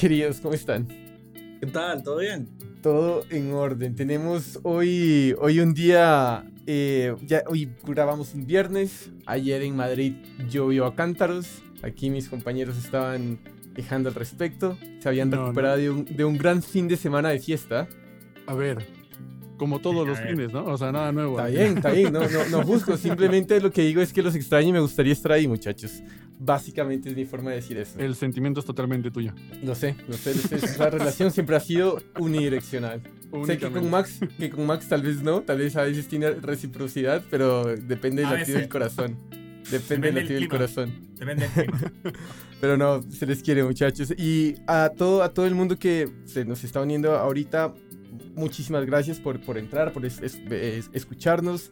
[0.00, 0.40] queridos?
[0.40, 0.88] ¿Cómo están?
[1.60, 2.02] ¿Qué tal?
[2.02, 2.48] ¿Todo bien?
[2.82, 3.94] Todo en orden.
[3.94, 10.14] Tenemos hoy, hoy un día, eh, ya, hoy grabamos un viernes, ayer en Madrid
[10.48, 13.40] llovió a cántaros, aquí mis compañeros estaban
[13.74, 17.38] quejando al respecto, se habían recuperado De, un, de un gran fin de semana de
[17.38, 17.86] fiesta.
[18.46, 18.78] A ver,
[19.58, 20.64] como todos los fines, ¿no?
[20.64, 21.38] O sea, nada nuevo.
[21.38, 24.34] Está bien, está bien, no, no, no busco, simplemente lo que digo es que los
[24.34, 26.02] extraño y me gustaría estar ahí, muchachos.
[26.42, 27.98] Básicamente es mi forma de decir eso.
[27.98, 29.34] El sentimiento es totalmente tuyo.
[29.62, 30.78] Lo sé, lo sé, lo sé.
[30.78, 33.02] La relación siempre ha sido unidireccional.
[33.44, 36.30] Sé que con Max, que con Max tal vez no, tal vez a veces tiene
[36.30, 39.18] reciprocidad, pero depende del latido del corazón.
[39.70, 40.94] Depende, del latido del corazón.
[41.18, 41.92] Depende del clima.
[42.60, 44.12] Pero no, se les quiere, muchachos.
[44.18, 47.74] Y a todo, a todo el mundo que se nos está uniendo ahorita,
[48.34, 51.70] muchísimas gracias por, por entrar, por escucharnos.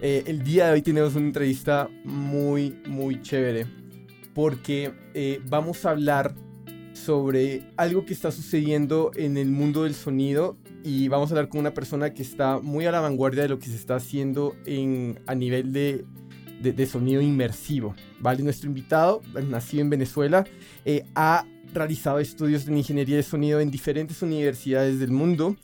[0.00, 3.66] Eh, el día de hoy tenemos una entrevista muy, muy chévere
[4.36, 6.36] porque eh, vamos a hablar
[6.92, 11.60] sobre algo que está sucediendo en el mundo del sonido y vamos a hablar con
[11.60, 15.20] una persona que está muy a la vanguardia de lo que se está haciendo en,
[15.26, 16.04] a nivel de,
[16.60, 17.94] de, sonido inmersivo.
[18.20, 18.42] ¿vale?
[18.42, 20.44] Nuestro invitado, nacido en Venezuela,
[20.84, 25.56] eh, ha realizado estudios en ingeniería de sonido en diferentes universidades del mundo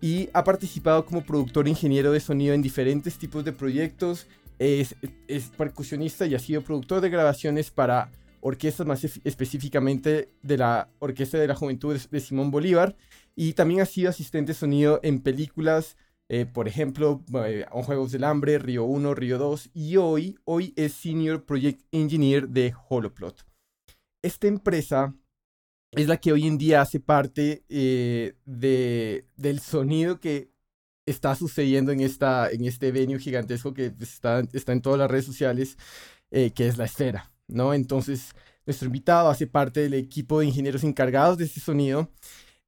[0.00, 4.26] y ha participado como productor e ingeniero de sonido en diferentes tipos de proyectos.
[4.58, 4.94] Es,
[5.28, 8.10] es percusionista y ha sido productor de grabaciones para
[8.46, 12.96] orquestas, más específicamente de la Orquesta de la Juventud de Simón Bolívar.
[13.34, 15.96] Y también ha sido asistente de sonido en películas,
[16.28, 19.70] eh, por ejemplo, eh, Juegos del Hambre, Río 1, Río 2.
[19.74, 23.44] Y hoy, hoy es Senior Project Engineer de Holoplot.
[24.22, 25.12] Esta empresa
[25.90, 30.50] es la que hoy en día hace parte eh, de, del sonido que
[31.04, 35.24] está sucediendo en, esta, en este venue gigantesco que está, está en todas las redes
[35.24, 35.76] sociales,
[36.28, 37.74] que es la esfera, ¿no?
[37.74, 38.32] Entonces,
[38.66, 42.10] nuestro invitado hace parte del equipo de ingenieros encargados de este sonido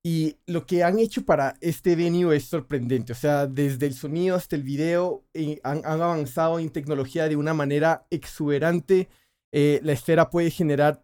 [0.02, 4.36] y lo que han hecho para este venue es sorprendente, o sea, desde el sonido
[4.36, 9.08] hasta el video eh, han, avanzado en tecnología de una manera exuberante.
[9.52, 11.02] la esfera puede generar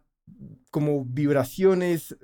[0.71, 2.15] como vibraciones,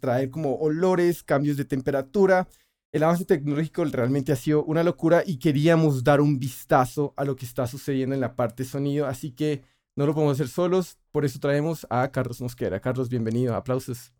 [0.00, 2.48] traer como olores, cambios de temperatura.
[2.92, 7.36] El avance tecnológico realmente ha sido una locura y queríamos dar un vistazo a lo
[7.36, 9.62] que está sucediendo en la parte sonido, así que
[9.96, 12.78] no lo podemos hacer solos, por eso traemos a Carlos Mosquera.
[12.80, 14.12] Carlos, bienvenido, aplausos.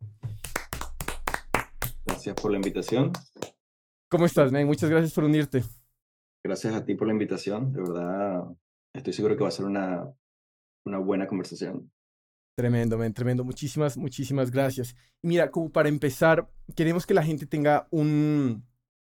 [2.04, 3.12] Gracias por la invitación.
[4.08, 4.66] ¿Cómo estás, man?
[4.66, 5.62] Muchas gracias por unirte.
[6.42, 8.44] Gracias a ti por la invitación, de verdad
[8.98, 10.12] estoy seguro que va a ser una,
[10.84, 11.90] una buena conversación.
[12.56, 13.44] Tremendo, men, tremendo.
[13.44, 14.96] Muchísimas, muchísimas gracias.
[15.22, 18.66] Y mira, como para empezar, queremos que la gente tenga un,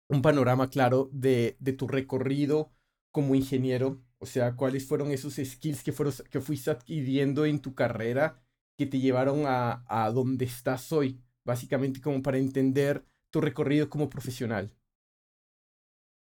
[0.08, 2.72] un panorama claro de, de, tu recorrido
[3.12, 4.00] como ingeniero.
[4.24, 8.42] O sea, cuáles fueron esos skills que, fueron, que fuiste adquiriendo en tu carrera
[8.78, 11.20] que te llevaron a, a donde estás hoy.
[11.44, 14.72] Básicamente como para entender tu recorrido como profesional.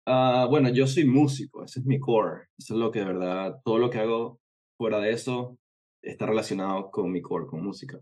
[0.06, 2.48] Uh, bueno, yo soy músico, ese es mi core.
[2.56, 4.40] Eso es lo que de verdad, todo lo que hago
[4.78, 5.58] fuera de eso
[6.00, 8.00] está relacionado con mi core, con música.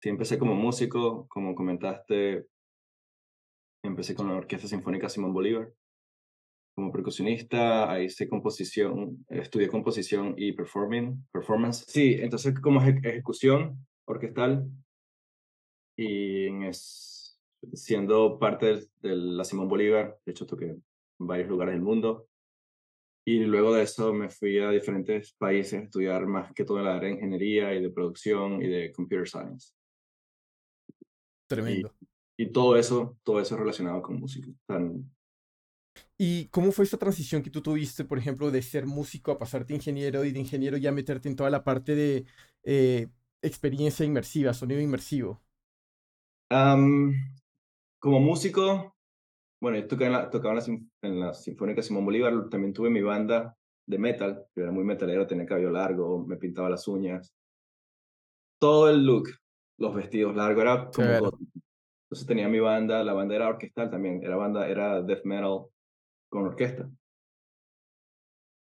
[0.00, 2.46] Sí, empecé como músico, como comentaste,
[3.82, 5.72] empecé con la Orquesta Sinfónica Simón Bolívar.
[6.74, 11.84] Como percusionista, ahí hice composición, estudié composición y performing, performance.
[11.86, 14.68] Sí, entonces como ejecución orquestal
[15.96, 17.40] y es,
[17.74, 20.82] siendo parte de, de la Simón Bolívar, de hecho toqué en
[21.18, 22.28] varios lugares del mundo,
[23.26, 26.84] y luego de eso me fui a diferentes países a estudiar más que todo en
[26.84, 29.72] la área de ingeniería y de producción y de computer science.
[31.48, 31.94] Tremendo.
[32.36, 34.48] Y, todo eso, todo eso relacionado con música.
[34.66, 35.10] Tan...
[36.16, 39.74] ¿Y cómo fue esa transición que tú tuviste, por ejemplo, de ser músico a pasarte
[39.74, 42.24] ingeniero y de ingeniero ya meterte en toda la parte de
[42.62, 43.08] eh,
[43.42, 45.40] experiencia inmersiva, sonido inmersivo?
[47.98, 48.94] como músico,
[49.60, 50.60] bueno, yo tocaba en la, tocaba
[51.02, 55.26] en la, Sinfónica Simón Bolívar, también tuve mi banda de metal, yo era muy metalero,
[55.26, 57.34] tenía cabello largo, me pintaba las uñas.
[58.60, 59.30] Todo el look,
[59.78, 61.38] los vestidos largos, era como
[62.04, 65.66] Entonces tenía mi banda, la banda era orquestal también, era banda, era death metal
[66.34, 66.90] con orquesta.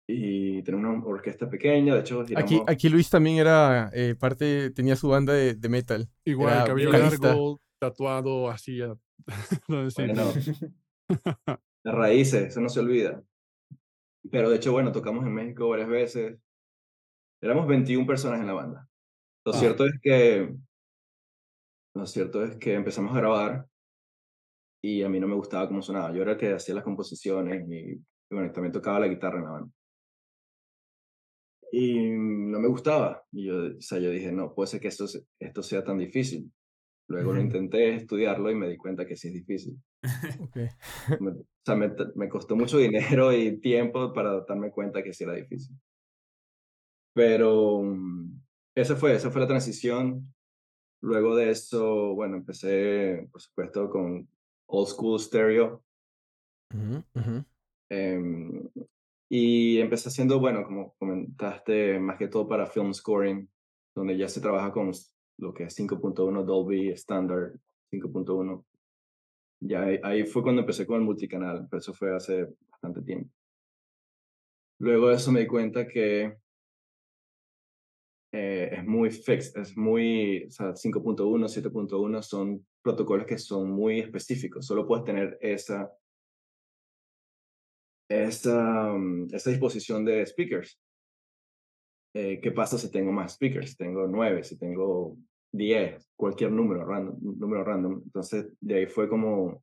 [0.08, 2.24] Y tenía una orquesta pequeña, de hecho...
[2.36, 6.08] Aquí, aquí Luis también era eh, parte, tenía su banda de, de metal.
[6.24, 8.78] Igual, cabello largo, tatuado, así.
[9.68, 9.88] no,
[11.84, 13.20] Las raíces, eso no se olvida.
[14.30, 16.38] Pero de hecho, bueno, tocamos en México varias veces.
[17.42, 18.88] Éramos 21 personas en la banda.
[19.44, 19.56] Lo ah.
[19.56, 20.54] cierto es que
[21.96, 23.66] lo cierto es que empezamos a grabar
[24.82, 26.12] y a mí no me gustaba cómo sonaba.
[26.12, 28.00] Yo era el que hacía las composiciones y,
[28.30, 29.72] bueno, también tocaba la guitarra en la banda.
[31.72, 33.24] Y no me gustaba.
[33.32, 35.06] Y yo, o sea, yo dije, no, puede ser que esto,
[35.40, 36.50] esto sea tan difícil.
[37.08, 39.76] Luego lo intenté estudiarlo y me di cuenta que sí es difícil.
[40.48, 40.68] Okay.
[41.20, 45.24] Me, o sea, me, me, costó mucho dinero y tiempo para darme cuenta que sí
[45.24, 45.76] era difícil.
[47.12, 48.40] Pero um,
[48.74, 50.32] esa fue, esa fue la transición.
[51.00, 54.28] Luego de eso, bueno, empecé, por supuesto, con
[54.66, 55.82] Old School Stereo.
[57.88, 58.68] Em,
[59.28, 63.48] y empecé haciendo, bueno, como comentaste, más que todo para film scoring,
[63.94, 64.90] donde ya se trabaja con
[65.38, 67.58] lo que es 5.1 Dolby Standard
[67.92, 68.64] 5.1.
[69.60, 73.30] Ya ahí fue cuando empecé con el multicanal, pero eso fue hace bastante tiempo.
[74.78, 76.36] Luego de eso me di cuenta que
[78.32, 84.00] eh, es muy fixed, es muy, o sea, 5.1, 7.1 son protocolos que son muy
[84.00, 85.90] específicos, solo puedes tener esa,
[88.08, 90.80] esa, mm, esa disposición de speakers.
[92.14, 93.70] Eh, ¿Qué pasa si tengo más speakers?
[93.70, 95.16] Si tengo 9, si tengo
[95.52, 98.02] 10, cualquier número random, número random.
[98.04, 99.62] Entonces, de ahí fue como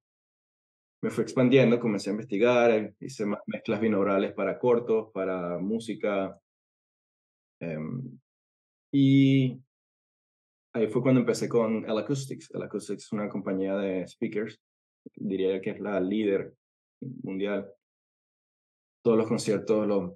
[1.03, 6.39] me fue expandiendo, comencé a investigar, hice mezclas binaurales para cortos, para música.
[7.59, 8.19] Em,
[8.95, 9.59] y
[10.73, 12.51] ahí fue cuando empecé con El Acoustics.
[12.53, 14.61] El Acoustics es una compañía de speakers,
[15.15, 16.53] diría que es la líder
[17.23, 17.73] mundial.
[19.03, 20.13] Todos los conciertos, los,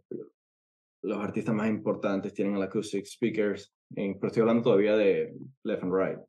[1.03, 5.93] los artistas más importantes tienen El Acoustics speakers, pero estoy hablando todavía de Left and
[5.93, 6.19] Right.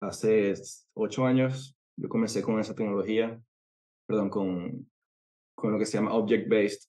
[0.00, 0.54] Hace
[0.94, 3.42] ocho años yo comencé con esa tecnología,
[4.06, 4.88] perdón, con,
[5.56, 6.88] con lo que se llama Object-Based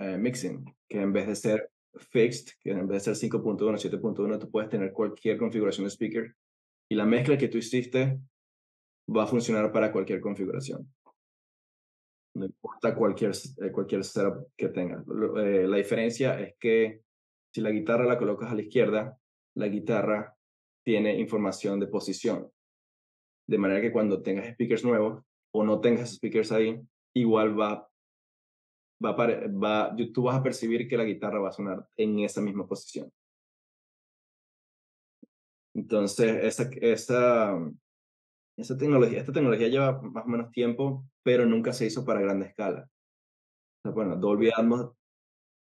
[0.00, 4.38] eh, Mixing, que en vez de ser fixed, que en vez de ser 5.1, 7.1,
[4.38, 6.34] tú puedes tener cualquier configuración de speaker
[6.90, 8.18] y la mezcla que tú hiciste
[9.14, 10.92] va a funcionar para cualquier configuración.
[12.34, 15.04] No importa cualquier, eh, cualquier setup que tengas.
[15.38, 17.02] Eh, la diferencia es que
[17.52, 19.18] si la guitarra la colocas a la izquierda,
[19.56, 20.36] la guitarra
[20.84, 22.50] tiene información de posición.
[23.48, 26.80] De manera que cuando tengas speakers nuevos o no tengas speakers ahí,
[27.14, 27.88] igual va
[29.04, 32.66] va, va, tú vas a percibir que la guitarra va a sonar en esa misma
[32.66, 33.10] posición.
[35.74, 37.56] Entonces, esa, esa,
[38.56, 42.46] esa tecnología, esta tecnología lleva más o menos tiempo, pero nunca se hizo para grande
[42.46, 42.88] escala.
[43.78, 44.92] O sea, bueno, Dolby Atmos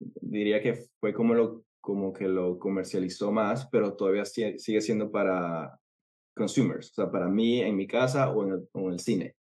[0.01, 5.79] diría que fue como, lo, como que lo comercializó más, pero todavía sigue, siendo para
[6.35, 9.37] consumers, o sea, para mí en mi casa o en o en el cine.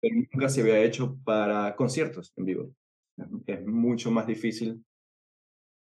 [0.00, 2.74] Pero nunca se había hecho para conciertos en vivo
[3.46, 4.84] es mucho más difícil,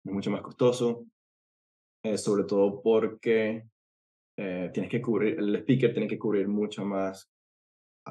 [0.05, 1.07] es mucho más costoso,
[2.05, 3.65] eh, sobre todo porque
[4.37, 7.31] eh, tienes que cubrir, el speaker tiene que cubrir mucho más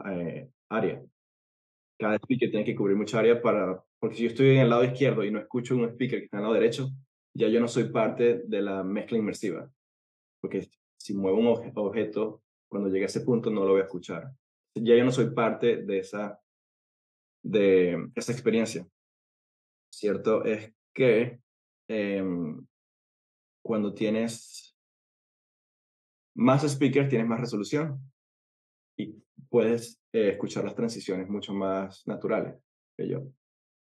[0.09, 1.01] eh, área.
[1.99, 4.83] Cada speaker tiene que cubrir mucha área para, porque si yo estoy en el lado
[4.83, 6.89] izquierdo y no escucho un speaker que está en el lado derecho,
[7.35, 9.71] ya yo no soy parte de la mezcla inmersiva.
[10.41, 10.67] Porque
[10.97, 14.31] si muevo un objeto, cuando llegue a ese punto no lo voy a escuchar.
[14.75, 16.39] Ya yo no soy parte de esa,
[17.43, 18.87] de esa experiencia.
[19.93, 20.43] ¿Cierto?
[20.43, 21.39] Es que
[21.87, 22.65] em,
[23.63, 24.75] cuando tienes
[26.35, 27.99] más speakers tienes más resolución
[28.97, 29.15] y
[29.49, 32.55] puedes eh, escuchar las transiciones mucho más naturales
[32.97, 33.23] que yo.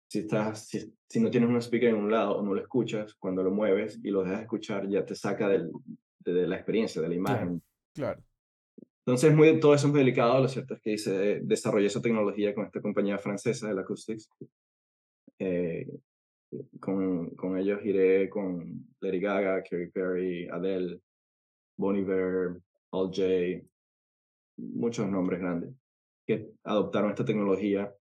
[0.09, 3.43] Si, estás, si, no tienes un speaker en un lado o no lo escuchas, cuando
[3.43, 5.73] lo mueves y lo dejas escuchar ya te saca del,
[6.21, 7.61] de, la experiencia, de la imagen.
[7.93, 8.23] Claro.
[9.05, 10.41] Entonces, muy, todo eso es muy delicado.
[10.41, 14.29] Lo cierto es que hice, desarrollé esa tecnología con esta compañía francesa, el Acoustics,
[15.39, 15.87] eh,
[16.81, 21.01] con, con, ellos iré con Lady Gaga, Katy Perry, Adele,
[21.77, 23.67] Bon Iver, All J,
[24.57, 25.75] muchos nombres grandes
[26.27, 27.95] que adoptaron esta tecnología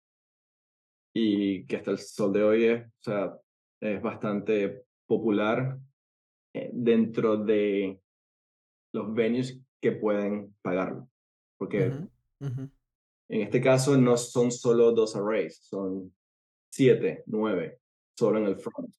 [1.13, 3.39] y que hasta el sol de hoy es, o sea,
[3.79, 5.77] es bastante popular
[6.53, 7.99] eh, dentro de
[8.93, 11.07] los venues que pueden pagarlo.
[11.57, 11.85] Porque
[12.39, 12.71] en
[13.29, 16.13] este caso no son solo dos arrays, son
[16.75, 17.79] siete, nueve,
[18.17, 18.93] solo en el front.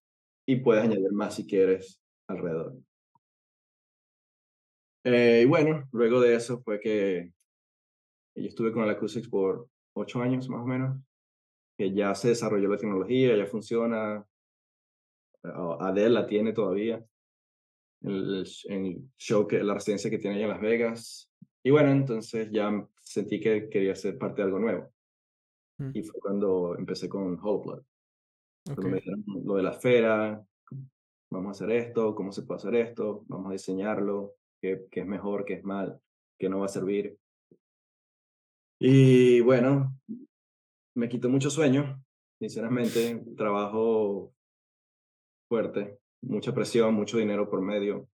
[0.46, 2.74] Y puedes añadir más si quieres alrededor.
[5.04, 7.32] Eh, y bueno, luego de eso fue que
[8.34, 10.98] yo estuve con el Acoustics por ocho años más o menos,
[11.76, 14.26] que ya se desarrolló la tecnología, ya funciona.
[15.42, 17.04] Adele la tiene todavía
[18.02, 21.30] en el, show, que, la residencia que tiene allá en Las Vegas.
[21.62, 24.95] Y bueno, entonces ya sentí que quería ser parte de algo nuevo.
[25.78, 25.90] Mm.
[25.94, 27.82] Y fue cuando empecé con Whole Blood.
[29.44, 30.44] lo de la esfera,
[31.30, 35.06] vamos a hacer esto, cómo se puede hacer esto, vamos a diseñarlo, qué, qué es
[35.06, 36.00] mejor, qué es mal,
[36.38, 37.18] qué no va a servir.
[38.78, 39.98] Y bueno,
[40.94, 42.02] me quitó mucho sueño,
[42.38, 44.32] sinceramente, trabajo
[45.48, 48.08] fuerte, mucha presión, mucho dinero por medio.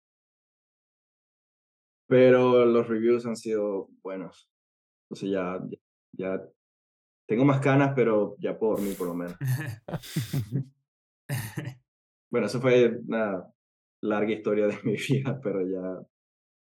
[2.07, 4.49] pero los reviews han sido buenos.
[5.03, 5.59] Entonces ya,
[6.13, 6.43] ya
[7.29, 9.35] tengo más canas, pero ya puedo dormir por lo menos.
[12.31, 13.45] bueno, eso fue una
[14.01, 16.03] larga historia de mi vida, pero ya.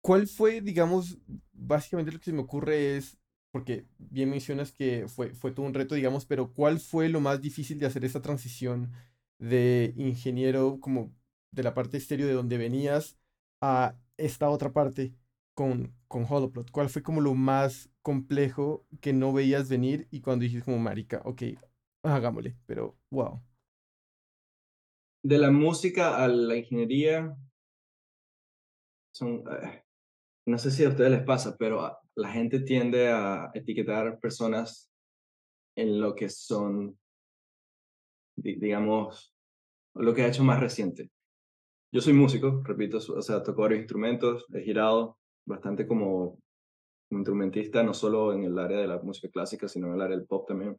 [0.02, 1.18] ¿Cuál fue, digamos,
[1.52, 3.18] básicamente lo que se me ocurre es,
[3.50, 7.40] porque bien mencionas que fue, fue todo un reto, digamos, pero ¿cuál fue lo más
[7.40, 8.92] difícil de hacer esa transición
[9.38, 11.10] de ingeniero como
[11.52, 13.16] de la parte estéreo de donde venías
[13.62, 15.14] a esta otra parte
[15.54, 16.70] con, con Holoplot?
[16.70, 21.22] ¿Cuál fue como lo más complejo que no veías venir y cuando dijiste como marica,
[21.24, 21.42] ok,
[22.02, 23.42] hagámosle, pero wow?
[25.22, 27.36] De la música a la ingeniería,
[29.12, 29.84] son, eh,
[30.46, 34.90] no sé si a ustedes les pasa, pero la gente tiende a etiquetar personas
[35.76, 36.98] en lo que son,
[38.36, 39.34] digamos,
[39.94, 41.10] lo que ha hecho más reciente.
[41.92, 46.38] Yo soy músico, repito, o sea, toco varios instrumentos, he girado bastante como
[47.10, 50.26] instrumentista, no solo en el área de la música clásica, sino en el área del
[50.26, 50.76] pop también.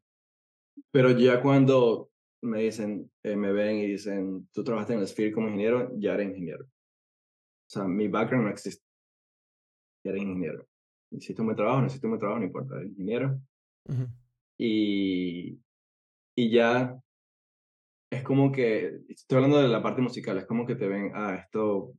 [0.91, 2.09] Pero ya cuando
[2.41, 6.13] me dicen, eh, me ven y dicen, tú trabajaste en el Sphere como ingeniero, ya
[6.13, 6.65] eres ingeniero.
[6.65, 8.83] O sea, mi background no existe.
[10.03, 10.67] Ya eres ingeniero.
[11.11, 13.39] Necesito un trabajo, necesito un trabajo, no importa, eres ingeniero.
[14.57, 15.59] Y,
[16.35, 16.97] y ya
[18.11, 21.35] es como que, estoy hablando de la parte musical, es como que te ven, ah,
[21.35, 21.93] esto,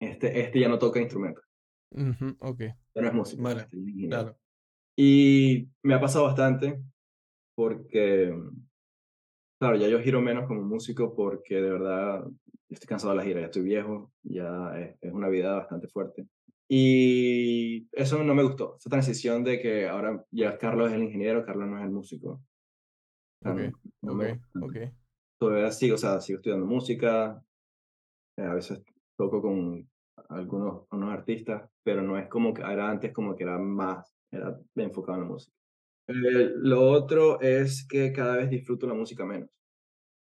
[0.00, 1.40] este, este ya no toca instrumento.
[2.40, 2.62] ok.
[2.94, 3.42] No es música.
[3.42, 4.36] Vale, este claro.
[4.96, 6.80] Y me ha pasado bastante
[7.56, 8.32] porque,
[9.58, 12.24] claro, ya yo giro menos como músico porque de verdad
[12.68, 16.26] estoy cansado de la gira, ya estoy viejo, ya es, es una vida bastante fuerte.
[16.68, 21.44] Y eso no me gustó, esa transición de que ahora ya Carlos es el ingeniero,
[21.44, 22.40] Carlos no es el músico.
[23.44, 23.70] okay,
[24.02, 24.92] okay, okay
[25.38, 27.42] todavía sigo, o sea, sigo estudiando música,
[28.36, 28.82] eh, a veces
[29.16, 29.88] toco con
[30.28, 34.58] algunos unos artistas, pero no es como que era antes como que era más, era
[34.76, 35.56] enfocado en la música.
[36.08, 39.50] Eh, lo otro es que cada vez disfruto la música menos,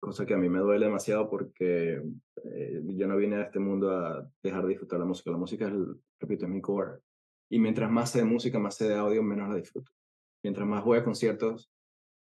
[0.01, 2.03] cosa que a mí me duele demasiado porque
[2.45, 5.31] eh, yo no vine a este mundo a dejar de disfrutar la música.
[5.31, 5.75] La música es,
[6.21, 7.01] repito, es mi core.
[7.51, 9.91] Y mientras más sé de música, más sé de audio, menos la disfruto.
[10.43, 11.71] Mientras más voy a conciertos,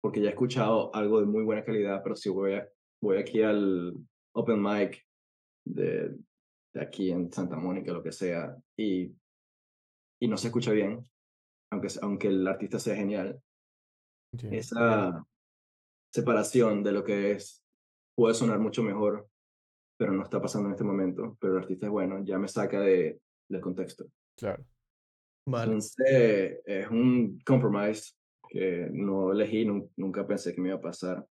[0.00, 2.60] porque ya he escuchado algo de muy buena calidad, pero si voy,
[3.00, 3.94] voy aquí al
[4.34, 5.04] open mic
[5.64, 6.16] de,
[6.74, 9.14] de aquí en Santa Mónica, lo que sea, y,
[10.20, 11.08] y no se escucha bien,
[11.70, 13.40] aunque, aunque el artista sea genial,
[14.50, 15.24] esa
[16.12, 17.62] separación de lo que es
[18.14, 19.28] puede sonar mucho mejor,
[19.98, 22.80] pero no está pasando en este momento, pero el artista es bueno, ya me saca
[22.80, 24.06] de, del contexto.
[24.36, 24.64] Claro.
[25.46, 25.64] Vale.
[25.72, 28.12] Entonces, es un compromise
[28.48, 31.26] que no elegí, nunca pensé que me iba a pasar.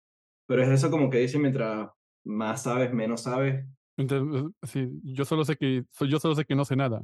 [0.46, 1.90] Pero es eso como que dice, mientras
[2.24, 3.66] más sabes, menos sabes.
[3.98, 7.02] Entonces, sí, yo solo sé que, yo solo sé que no sé nada.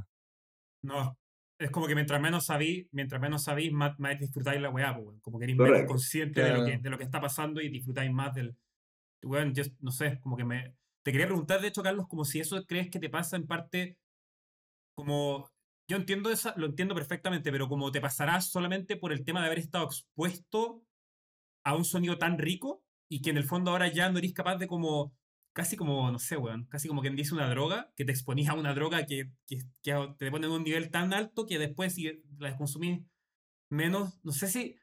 [0.82, 1.18] No,
[1.58, 5.20] es como que mientras menos sabí, mientras menos sabís, más, más disfrutáis la weá, pues,
[5.20, 8.10] como que eres menos consciente de, lo que, de lo que está pasando y disfrutáis
[8.10, 8.56] más del...
[9.22, 10.74] Bueno, yo no sé, como que me...
[11.02, 13.98] Te quería preguntar, de hecho, Carlos, como si eso crees que te pasa en parte
[14.96, 15.50] como
[15.88, 19.46] yo entiendo esa, lo entiendo perfectamente, pero como te pasará solamente por el tema de
[19.46, 20.82] haber estado expuesto
[21.64, 24.56] a un sonido tan rico y que en el fondo ahora ya no eres capaz
[24.56, 25.14] de como,
[25.54, 28.54] casi como, no sé, weón, casi como quien dice una droga, que te exponís a
[28.54, 33.00] una droga que, te pone en un nivel tan alto que después si la consumís
[33.70, 34.76] menos, no sé si,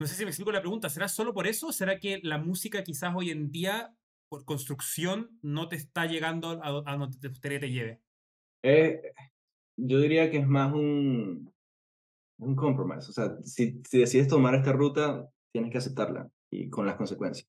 [0.00, 1.70] no sé si me explico la pregunta, ¿será solo por eso?
[1.70, 3.94] ¿Será que la música quizás hoy en día,
[4.28, 8.00] por construcción, no te está llegando a, a donde te te lleve?
[8.62, 9.00] Eh,
[9.76, 11.52] yo diría que es más un,
[12.38, 13.10] un compromise.
[13.10, 17.48] O sea, si decides tomar esta ruta, tienes que aceptarla y con las consecuencias.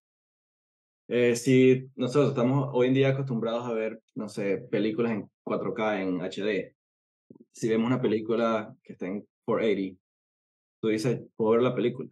[1.09, 6.01] Eh, si nosotros estamos hoy en día acostumbrados a ver, no sé, películas en 4K,
[6.01, 6.75] en HD,
[7.51, 10.01] si vemos una película que está en 480,
[10.81, 12.09] tú dices, puedo ver la película.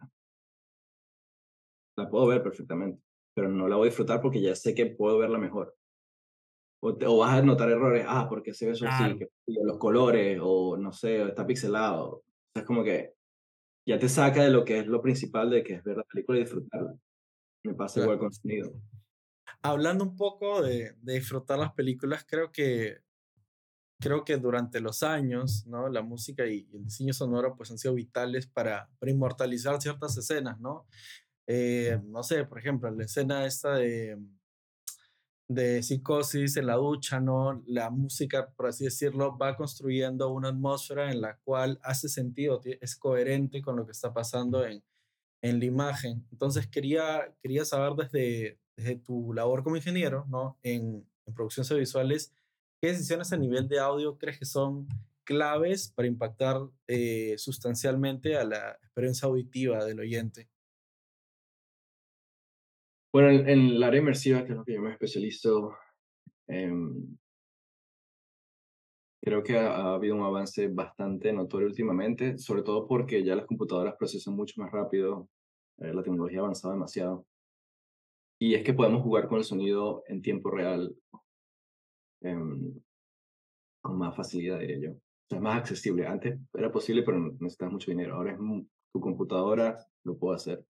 [1.96, 3.02] La puedo ver perfectamente,
[3.34, 5.74] pero no la voy a disfrutar porque ya sé que puedo verla mejor
[6.80, 10.76] o, vas a notar errores, ah, porque se ve eso así, que, los colores, o
[10.76, 12.08] no sé, está pixelado.
[12.08, 13.14] O sea, es como que
[13.86, 16.38] ya te saca de lo que es lo principal de que es ver la película
[16.38, 16.94] y disfrutarla.
[17.66, 18.80] Me pasa igual con sonido.
[19.62, 23.00] Hablando un poco de, de, disfrutar las películas, creo que
[23.98, 25.88] creo que durante los años, ¿no?
[25.88, 30.60] La música y, el diseño sonoro pues han sido vitales para, para inmortalizar ciertas escenas,
[30.60, 30.86] ¿no?
[31.46, 34.18] Eh, no sé, por ejemplo, la escena esta de
[35.48, 37.62] de psicosis en la ducha, ¿no?
[37.66, 42.96] La música, por así decirlo, va construyendo una atmósfera en la cual hace sentido, es
[42.96, 44.82] coherente con lo que está pasando en,
[45.42, 46.26] en la imagen.
[46.32, 50.58] Entonces quería, quería saber desde, desde tu labor como ingeniero, ¿no?
[50.62, 52.34] En, en producciones audiovisuales,
[52.80, 54.88] ¿qué decisiones a nivel de audio crees que son
[55.26, 60.48] claves para impactar eh, sustancialmente a la experiencia auditiva del oyente.
[63.12, 65.76] Bueno, en, en el área inmersiva, que es lo que yo me especializo,
[66.48, 67.18] em,
[69.26, 73.96] creo que ha, habido un avance bastante notorio últimamente, sobre todo porque ya las computadoras
[73.98, 75.28] procesan mucho más rápido,
[75.78, 77.26] eh, la tecnología ha avanzado demasiado.
[78.38, 80.94] Y es que podemos jugar con el sonido en tiempo real
[82.20, 82.80] em,
[83.82, 84.90] con más facilidad, diría yo.
[84.92, 86.06] O sea, es más accesible.
[86.06, 88.14] Antes era posible, pero necesitas mucho dinero.
[88.14, 88.38] Ahora es
[88.92, 90.64] tu computadora, lo puedo hacer.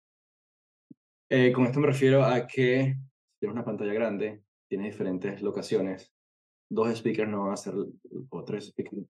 [1.28, 6.13] Eh, con esto me refiero a que si tienes una pantalla grande, tienes diferentes locaciones,
[6.68, 7.74] dos speakers no van a hacer,
[8.28, 9.06] o tres speakers,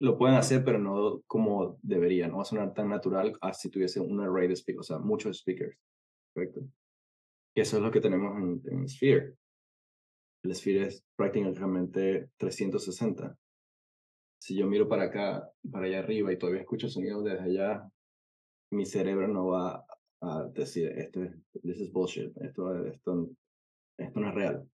[0.00, 2.30] lo pueden hacer, pero no como deberían.
[2.30, 4.98] No va a sonar tan natural a si tuviese un array de speakers, o sea,
[4.98, 5.78] muchos speakers.
[6.34, 6.62] Correcto.
[7.54, 9.34] Y eso es lo que tenemos en, en Sphere.
[10.42, 13.36] El Sphere es prácticamente 360.
[14.40, 17.88] Si yo miro para acá, para allá arriba y todavía escucho sonido desde allá,
[18.72, 19.86] mi cerebro no va
[20.22, 21.20] a decir, esto
[21.62, 23.30] this is bullshit, esto, esto,
[23.98, 24.71] esto no es real.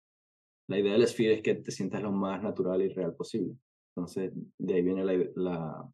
[0.68, 3.56] La idea del Sphere es que te sientas lo más natural y real posible.
[3.96, 5.92] Entonces, de ahí viene la, la,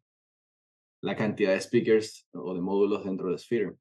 [1.00, 3.76] la cantidad de speakers o de módulos dentro de Sphere.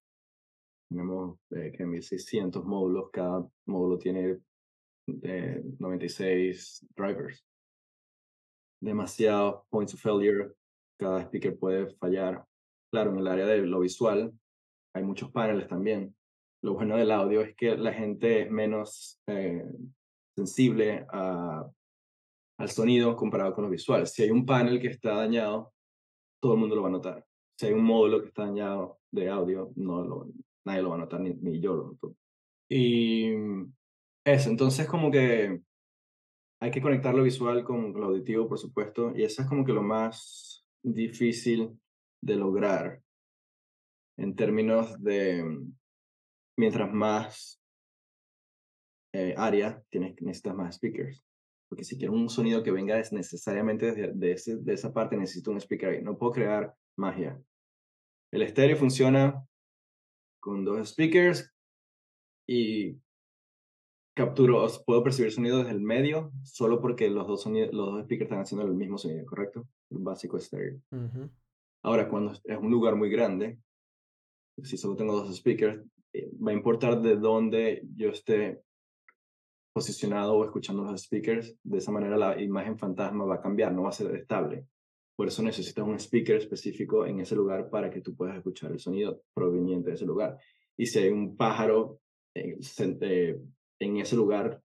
[0.89, 4.39] Tenemos eh, que 1600 módulos, cada módulo tiene
[5.23, 7.45] eh, 96 drivers.
[8.81, 10.53] Demasiados points of failure,
[11.00, 12.45] cada speaker puede fallar.
[12.91, 14.31] Claro, en el área de lo visual,
[14.93, 16.15] hay muchos paneles también.
[16.62, 19.65] Lo bueno del audio es que la gente es menos eh,
[20.36, 24.12] sensible al sonido comparado con los visuales.
[24.12, 25.74] Si hay un panel que está dañado,
[26.42, 27.25] todo el mundo lo va a notar.
[27.58, 30.28] Si hay un módulo que está dañado de audio, no lo,
[30.66, 32.16] nadie lo va a notar, ni, ni yo lo noto.
[32.70, 33.32] Y
[34.25, 35.62] eso, entonces como que
[36.60, 39.74] hay que conectar lo visual con lo auditivo, por supuesto, y eso es como que
[39.74, 41.78] lo más difícil
[42.22, 43.02] de lograr
[44.18, 45.44] en términos de
[46.58, 47.62] mientras más
[49.13, 51.23] eh, área tienes, necesitas más speakers.
[51.69, 55.52] Porque si quiero un sonido que venga necesariamente desde de, ese, de esa parte, necesito
[55.52, 56.02] un speaker ahí.
[56.02, 57.41] No puedo crear magia.
[58.32, 59.43] El estéreo funciona
[60.39, 61.52] con dos speakers
[62.47, 62.97] y
[64.15, 68.26] capturo, puedo percibir sonido desde el medio solo porque los dos, sonidos, los dos speakers
[68.26, 69.67] están haciendo el mismo sonido, ¿correcto?
[69.89, 70.80] El básico estéreo.
[71.84, 73.58] Ahora, cuando es un lugar muy grande,
[74.62, 78.62] si solo tengo dos speakers, eh, va a importar de dónde yo esté
[79.73, 81.57] posicionado o escuchando los speakers.
[81.63, 84.67] De esa manera la imagen fantasma va a cambiar, no va a ser estable.
[85.15, 88.79] Por eso necesitas un speaker específico en ese lugar para que tú puedas escuchar el
[88.79, 90.38] sonido proveniente de ese lugar.
[90.77, 91.99] Y si hay un pájaro
[92.36, 92.59] en,
[93.01, 93.39] eh,
[93.79, 94.62] en ese lugar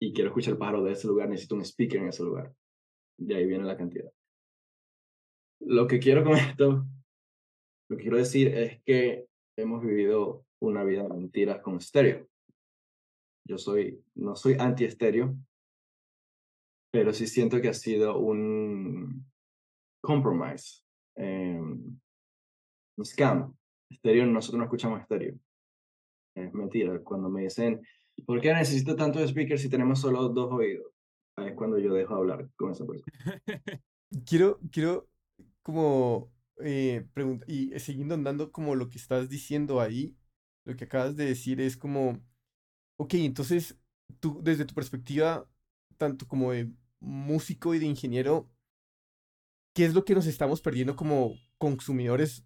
[0.00, 2.52] y quiero escuchar el pájaro de ese lugar, necesito un speaker en ese lugar.
[3.18, 4.10] De ahí viene la cantidad.
[5.60, 6.84] Lo que quiero con esto
[7.88, 12.26] lo que quiero decir es que hemos vivido una vida de mentiras con estéreo.
[13.44, 15.36] Yo soy, no soy anti-estéreo,
[16.90, 19.26] pero sí siento que ha sido un
[20.00, 20.82] compromise,
[21.16, 21.98] em,
[22.96, 23.54] un scam.
[23.90, 25.38] Estéreo, nosotros no escuchamos estéreo.
[26.34, 26.98] Es mentira.
[27.00, 27.80] Cuando me dicen,
[28.26, 30.86] ¿por qué necesito tantos speakers si tenemos solo dos oídos?
[31.36, 33.12] Ahí es cuando yo dejo hablar con esa persona.
[34.26, 35.08] quiero, quiero
[35.62, 37.06] como eh,
[37.46, 40.16] y siguiendo andando como lo que estás diciendo ahí,
[40.64, 42.20] lo que acabas de decir es como,
[42.96, 43.76] ok, entonces
[44.20, 45.48] tú desde tu perspectiva,
[45.96, 48.50] tanto como de músico y de ingeniero,
[49.74, 52.44] ¿qué es lo que nos estamos perdiendo como consumidores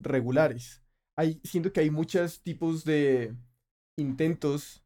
[0.00, 0.82] regulares?
[1.16, 3.36] Hay, siento que hay muchos tipos de
[3.96, 4.84] intentos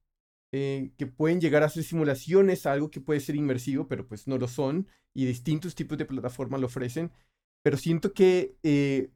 [0.53, 4.39] eh, que pueden llegar a ser simulaciones, algo que puede ser inmersivo, pero pues no
[4.39, 7.13] lo son, y distintos tipos de plataformas lo ofrecen
[7.67, 9.11] pero siento que eh,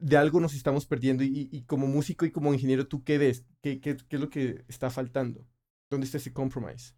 [0.00, 3.44] de algo nos estamos perdiendo y, como músico y como ingeniero, ¿tú qué ves?
[3.62, 5.44] ¿Qué, qué, qué es lo que está faltando?
[5.90, 6.94] ¿Dónde está ese compromise?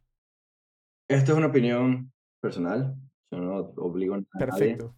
[1.08, 2.94] Esto es una opinión personal,
[3.30, 4.46] yo no obligo a nadie.
[4.46, 4.96] Perfecto.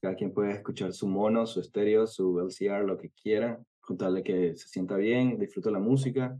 [0.00, 4.56] Cada quien puede escuchar su mono, su estéreo, su LCR, lo que quiera, contarle que
[4.56, 6.38] se sienta bien, disfruta la música.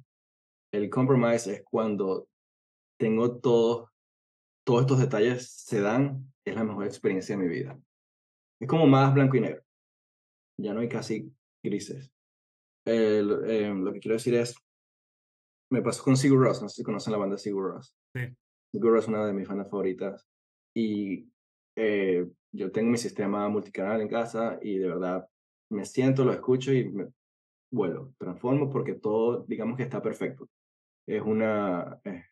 [0.72, 2.28] El compromise es cuando
[2.98, 3.88] tengo todos,
[4.64, 7.78] todos estos detalles se dan, es la mejor experiencia de mi vida.
[8.60, 9.65] Es como más blanco y negro.
[10.58, 12.12] Ya no hay casi grises.
[12.86, 14.56] Eh, lo que quiero decir es,
[15.70, 17.94] me pasó con Sigur Ross, no sé si conocen la banda Sigur Ross.
[18.14, 18.22] Sí.
[18.72, 20.26] Sigur Ross es una de mis bandas favoritas.
[20.74, 21.28] Y
[21.76, 25.28] eh, yo tengo mi sistema multicanal en casa y de verdad
[25.70, 27.08] me siento, lo escucho y me
[27.72, 30.48] vuelo, transformo porque todo, digamos que está perfecto.
[31.06, 32.24] Es una, eh,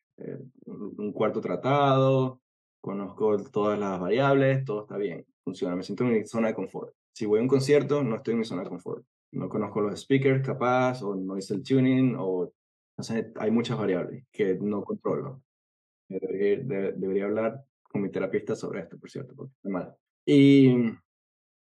[0.66, 2.40] un cuarto tratado,
[2.80, 6.94] conozco todas las variables, todo está bien funciona, me siento en mi zona de confort.
[7.14, 9.07] Si voy a un concierto, no estoy en mi zona de confort.
[9.33, 12.53] No conozco los speakers capaz, o no hice el tuning, o
[13.37, 15.42] hay muchas variables que no controlo.
[16.09, 19.96] Debería, debería hablar con mi terapista sobre esto, por cierto, porque está mal.
[20.27, 20.74] Y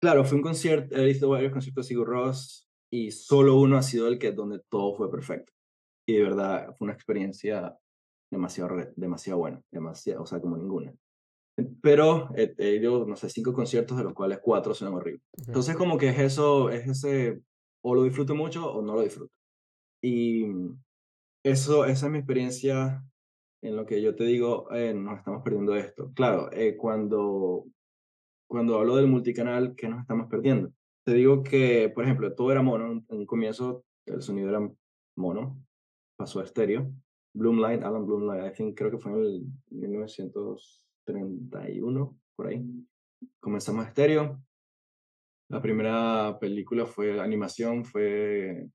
[0.00, 3.82] claro, fue un concierto, he visto varios conciertos de Sigur Ross y solo uno ha
[3.82, 5.52] sido el que donde todo fue perfecto.
[6.06, 7.76] Y de verdad fue una experiencia
[8.30, 10.94] demasiado, demasiado buena, demasiado, o sea, como ninguna.
[11.82, 15.22] Pero he, ido, no sé, cinco conciertos de los cuales cuatro son horribles.
[15.46, 17.40] Entonces como que es eso, es ese,
[17.82, 19.32] o lo disfruto mucho o no lo disfruto.
[20.02, 20.46] Y
[21.44, 23.04] eso, esa es mi experiencia
[23.62, 26.10] en lo que yo te digo, eh, nos estamos perdiendo esto.
[26.14, 27.66] Claro, eh, cuando,
[28.48, 30.72] cuando hablo del multicanal, ¿qué nos estamos perdiendo?
[31.04, 33.04] Te digo que, por ejemplo, todo era mono.
[33.08, 34.68] En un comienzo el sonido era
[35.16, 35.62] mono,
[36.16, 36.90] pasó a estéreo.
[37.34, 39.46] Bloomlight, Alan Bloomlight, I think, creo que fue en el
[41.06, 42.64] 1931, por ahí.
[43.40, 44.42] Comenzamos estéreo.
[45.48, 48.68] La primera película fue animación, fue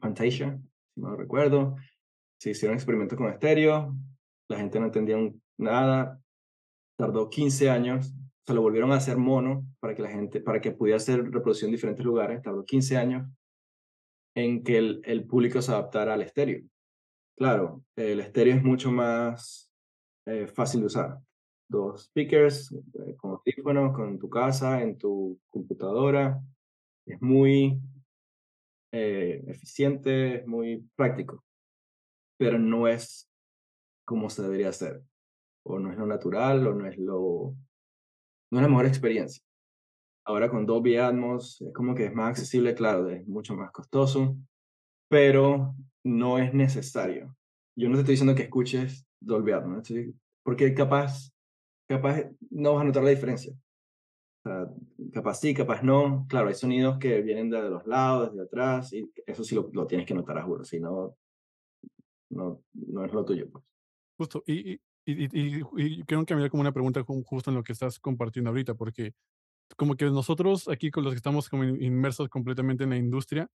[0.00, 0.60] Fantasia,
[0.94, 1.76] si no recuerdo.
[2.38, 3.96] Se hicieron experimentos con estéreo,
[4.48, 5.16] la gente no entendía
[5.58, 6.20] nada.
[6.98, 8.14] Tardó 15 años,
[8.46, 11.68] se lo volvieron a hacer mono para que la gente, para que pudiera hacer reproducción
[11.68, 12.42] en diferentes lugares.
[12.42, 13.28] Tardó 15 años
[14.34, 16.62] en que el, el público se adaptara al estéreo.
[17.38, 19.65] Claro, el estéreo es mucho más
[20.26, 21.20] eh, fácil de usar.
[21.68, 26.40] Dos speakers eh, con audífonos, con tu casa, en tu computadora.
[27.06, 27.80] Es muy
[28.92, 31.44] eh, eficiente, es muy práctico,
[32.38, 33.30] pero no es
[34.04, 35.02] como se debería hacer.
[35.64, 37.54] O no es lo natural, o no es lo...
[38.52, 39.42] No es la mejor experiencia.
[40.24, 44.36] Ahora con Dolby Atmos es como que es más accesible, claro, es mucho más costoso,
[45.08, 47.36] pero no es necesario.
[47.76, 49.88] Yo no te estoy diciendo que escuches Dolby Atmos,
[50.42, 51.30] porque capaz,
[51.88, 53.54] capaz no vas a notar la diferencia
[55.12, 56.26] capaz sí, capaz no.
[56.28, 59.86] Claro, hay sonidos que vienen de los lados, desde atrás, y eso sí lo, lo
[59.86, 60.64] tienes que notar, a juro.
[60.64, 61.16] Si no,
[62.30, 63.64] no, no es lo tuyo, pues.
[64.18, 67.98] Justo, y, y, y, y, quiero cambiar como una pregunta justo en lo que estás
[67.98, 69.12] compartiendo ahorita, porque
[69.76, 73.48] como que nosotros aquí con los que estamos como inmersos completamente en la industria,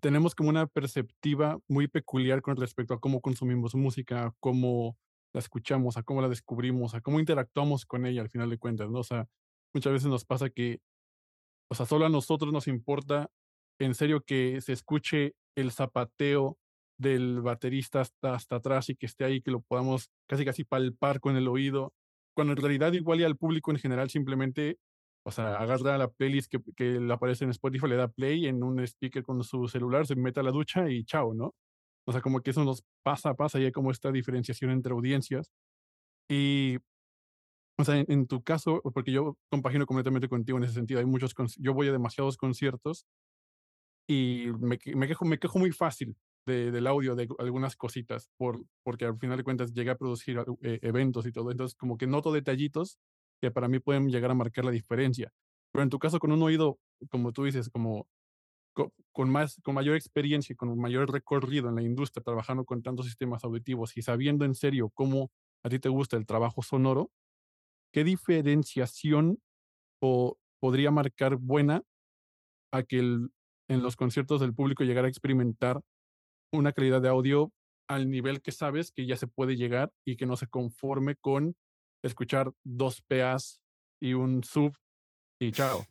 [0.00, 4.96] tenemos como una perspectiva muy peculiar con respecto a cómo consumimos música, cómo
[5.32, 8.90] la escuchamos, a cómo la descubrimos, a cómo interactuamos con ella al final de cuentas,
[8.90, 9.00] ¿no?
[9.00, 9.26] O sea,
[9.74, 10.80] muchas veces nos pasa que,
[11.70, 13.30] o sea, solo a nosotros nos importa
[13.80, 16.58] en serio que se escuche el zapateo
[16.98, 21.20] del baterista hasta, hasta atrás y que esté ahí, que lo podamos casi casi palpar
[21.20, 21.92] con el oído,
[22.34, 24.78] cuando en realidad igual y al público en general simplemente,
[25.26, 28.62] o sea, agarra la playlist que, que le aparece en Spotify, le da play en
[28.62, 31.54] un speaker con su celular, se mete a la ducha y chao, ¿no?
[32.06, 35.50] O sea, como que eso nos pasa, pasa y hay como esta diferenciación entre audiencias.
[36.28, 36.76] Y,
[37.78, 41.34] o sea, en, tu caso, porque yo compagino completamente contigo en ese sentido, hay muchos,
[41.58, 43.06] yo voy a demasiados conciertos
[44.06, 48.62] y me, me, quejo, me quejo muy fácil de, del audio, de algunas cositas, por,
[48.82, 51.50] porque al final de cuentas llegué a producir eh, eventos y todo.
[51.50, 52.98] Entonces, como que noto detallitos
[53.40, 55.32] que para mí pueden llegar a marcar la diferencia.
[55.72, 56.78] Pero en tu caso, con un oído,
[57.10, 58.06] como tú dices, como
[59.12, 63.06] con, más, con mayor experiencia y con mayor recorrido en la industria, trabajando con tantos
[63.06, 65.30] sistemas auditivos y sabiendo en serio cómo
[65.62, 67.10] a ti te gusta el trabajo sonoro,
[67.92, 69.38] ¿qué diferenciación
[70.02, 71.82] o podría marcar buena
[72.72, 75.80] a que en los conciertos del público llegara a experimentar
[76.52, 77.52] una calidad de audio
[77.88, 81.54] al nivel que sabes que ya se puede llegar y que no se conforme con
[82.04, 83.60] escuchar dos PAs
[84.00, 84.76] y un sub
[85.40, 85.84] y chao?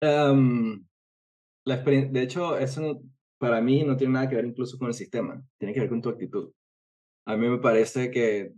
[0.00, 0.84] Em,
[1.64, 3.02] la de hecho, eso
[3.38, 6.00] para mí no tiene nada que ver incluso con el sistema, tiene que ver con
[6.00, 6.52] tu actitud.
[7.26, 8.52] A mí me parece que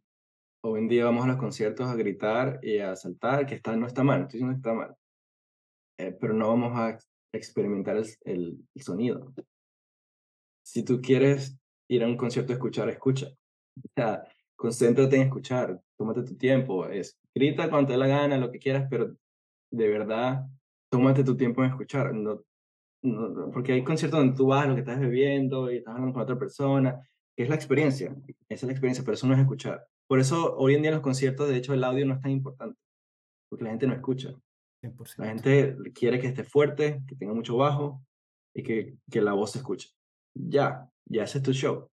[0.63, 3.87] hoy en día vamos a los conciertos a gritar y a saltar, que está, no
[3.87, 4.97] está mal, estoy diciendo que está mal,
[5.99, 6.99] eh, pero no vamos a
[7.33, 9.35] experimentar el, el, sonido.
[10.65, 13.29] Si tú quieres ir a un concierto a escuchar, escucha.
[13.77, 14.25] O sea,
[14.57, 18.87] concéntrate en escuchar, tómate tu tiempo, es, grita cuando te la gana, lo que quieras,
[18.91, 19.17] pero
[19.71, 20.47] de verdad
[20.91, 22.15] tómate tu tiempo en escuchar.
[22.15, 22.45] No,
[23.53, 26.39] porque hay conciertos donde tú vas, lo que estás bebiendo y estás hablando con otra
[26.39, 28.17] persona, que es la experiencia.
[28.49, 29.87] Esa es la experiencia, pero eso no es escuchar.
[30.07, 32.31] Por eso hoy en día en los conciertos, de hecho, el audio no es tan
[32.31, 32.79] importante,
[33.49, 34.35] porque la gente no escucha.
[35.17, 38.03] La gente quiere que esté fuerte, que tenga mucho bajo
[38.55, 39.91] y que, que la voz se escuche.
[40.35, 41.91] Ya, ya ese es tu show.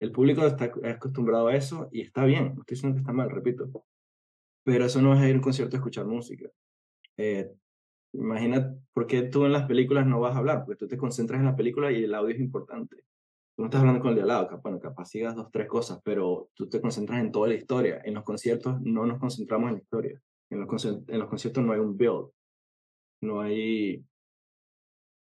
[0.00, 2.54] El público está acostumbrado a eso y está bien.
[2.54, 3.84] No estoy diciendo que está mal, repito.
[4.64, 6.50] Pero eso no es ir a un concierto a escuchar música.
[7.16, 7.50] Eh,
[8.16, 11.38] Imagina por qué tú en las películas no vas a hablar, porque tú te concentras
[11.38, 12.96] en la película y el audio es importante.
[13.54, 16.00] tú no estás hablando con el de al lado, bueno, capaz sigas dos, tres cosas,
[16.04, 18.00] pero tú te concentras en toda la historia.
[18.04, 20.22] En los conciertos no nos concentramos en la historia.
[20.50, 22.28] En los, en los conciertos no hay un build,
[23.22, 24.04] no hay...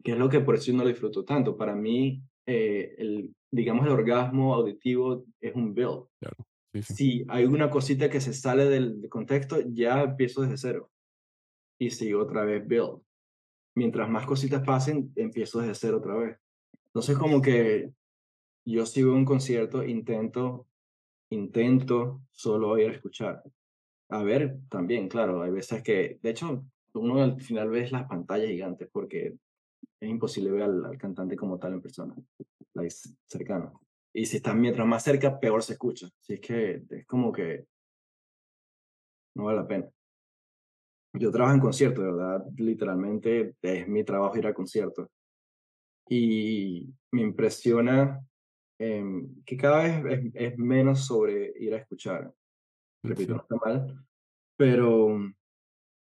[0.03, 1.57] Que es lo que por eso yo no lo disfruto tanto.
[1.57, 6.07] Para mí, eh, el, digamos, el orgasmo auditivo es un build.
[6.21, 6.37] Claro.
[6.83, 10.91] Si hay una cosita que se sale del, contexto, ya empiezo desde cero.
[11.79, 13.01] Y sigo otra vez build.
[13.75, 16.39] Mientras más cositas pasen, empiezo desde cero otra vez.
[16.87, 17.91] Entonces, como que
[18.65, 20.67] yo sigo un concierto, intento,
[21.31, 23.43] intento solo ir a escuchar.
[24.11, 28.49] A ver, también, claro, hay veces que, de hecho, uno al final ves las pantallas
[28.49, 29.37] gigantes porque
[30.01, 32.15] es imposible ver al, cantante como tal en persona,
[33.27, 33.81] cercano.
[34.13, 36.07] Y si estás mientras más cerca, peor se escucha.
[36.07, 37.67] Así es que es como que
[39.37, 39.91] no vale la pena.
[41.13, 45.09] Yo trabajo en conciertos, de verdad, literalmente es mi trabajo ir a conciertos.
[46.09, 48.21] Y me impresiona
[48.79, 52.33] em, que cada vez es, menos sobre ir a escuchar.
[53.03, 54.07] Repito, no está mal,
[54.57, 55.19] pero,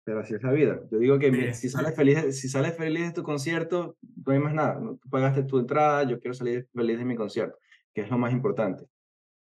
[0.09, 0.81] pero así es la vida.
[0.89, 3.95] Yo digo que si, sales feliz, si sales feliz de tu concierto,
[4.25, 4.79] no hay más nada.
[4.79, 7.57] Tú pagaste tu entrada, yo quiero salir feliz de mi concierto
[7.93, 8.87] que es lo más importante.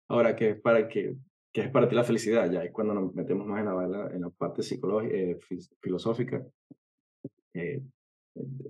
[0.09, 1.15] Ahora, que es para, que,
[1.51, 2.49] que es para ti la felicidad?
[2.49, 5.39] Ya es cuando nos metemos más en la, en la parte psicológica, eh,
[5.81, 6.45] filosófica.
[7.53, 7.81] Eh,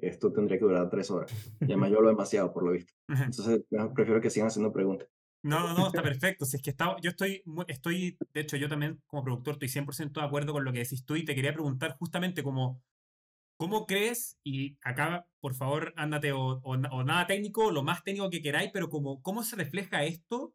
[0.01, 1.31] esto tendría que durar tres horas.
[1.59, 2.93] Y además yo hablo demasiado, por lo visto.
[3.07, 5.09] Entonces, prefiero que sigan haciendo preguntas.
[5.45, 6.45] No, no, está perfecto.
[6.45, 10.19] Si es que está, yo estoy, estoy, de hecho, yo también como productor estoy 100%
[10.19, 12.81] de acuerdo con lo que decís tú y te quería preguntar justamente como
[13.57, 18.69] ¿Cómo crees, y acá por favor ándate o, nada técnico, lo más técnico que queráis,
[18.73, 20.53] pero como, cómo se refleja esto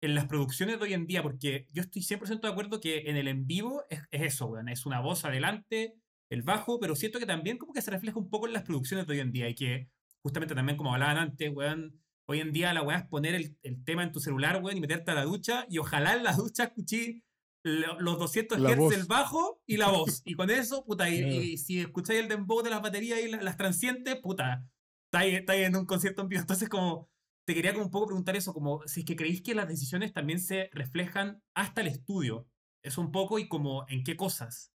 [0.00, 1.22] en las producciones de hoy en día?
[1.22, 4.84] Porque yo estoy 100% de acuerdo que en el en vivo es, eso, weón, es
[4.84, 5.94] una voz adelante,
[6.28, 9.06] el bajo, pero siento que también como que se refleja un poco en las producciones
[9.06, 9.88] de hoy en día y que
[10.22, 14.04] justamente también como hablaban antes, weón, hoy en día la weá es poner el, tema
[14.04, 17.24] en tu celular, weón, y meterte a la ducha y ojalá en la ducha escuché
[17.64, 20.22] los 200 Hz del bajo y la voz.
[20.24, 24.16] Y con eso, puta, y, si escucháis el dembow de las baterías y las, transientes,
[24.20, 24.64] puta,
[25.12, 26.40] estáis, en un concierto en vivo.
[26.40, 27.10] Entonces, como,
[27.44, 30.12] te quería como un poco preguntar eso, como si es que creéis que las decisiones
[30.12, 32.46] también se reflejan hasta el estudio.
[32.82, 34.72] Eso un poco y como en qué cosas.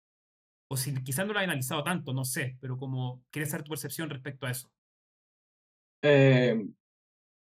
[0.69, 3.69] O si quizás no lo has analizado tanto, no sé, pero como, ¿quieres saber tu
[3.69, 4.69] percepción respecto a eso?
[6.03, 6.61] Eh,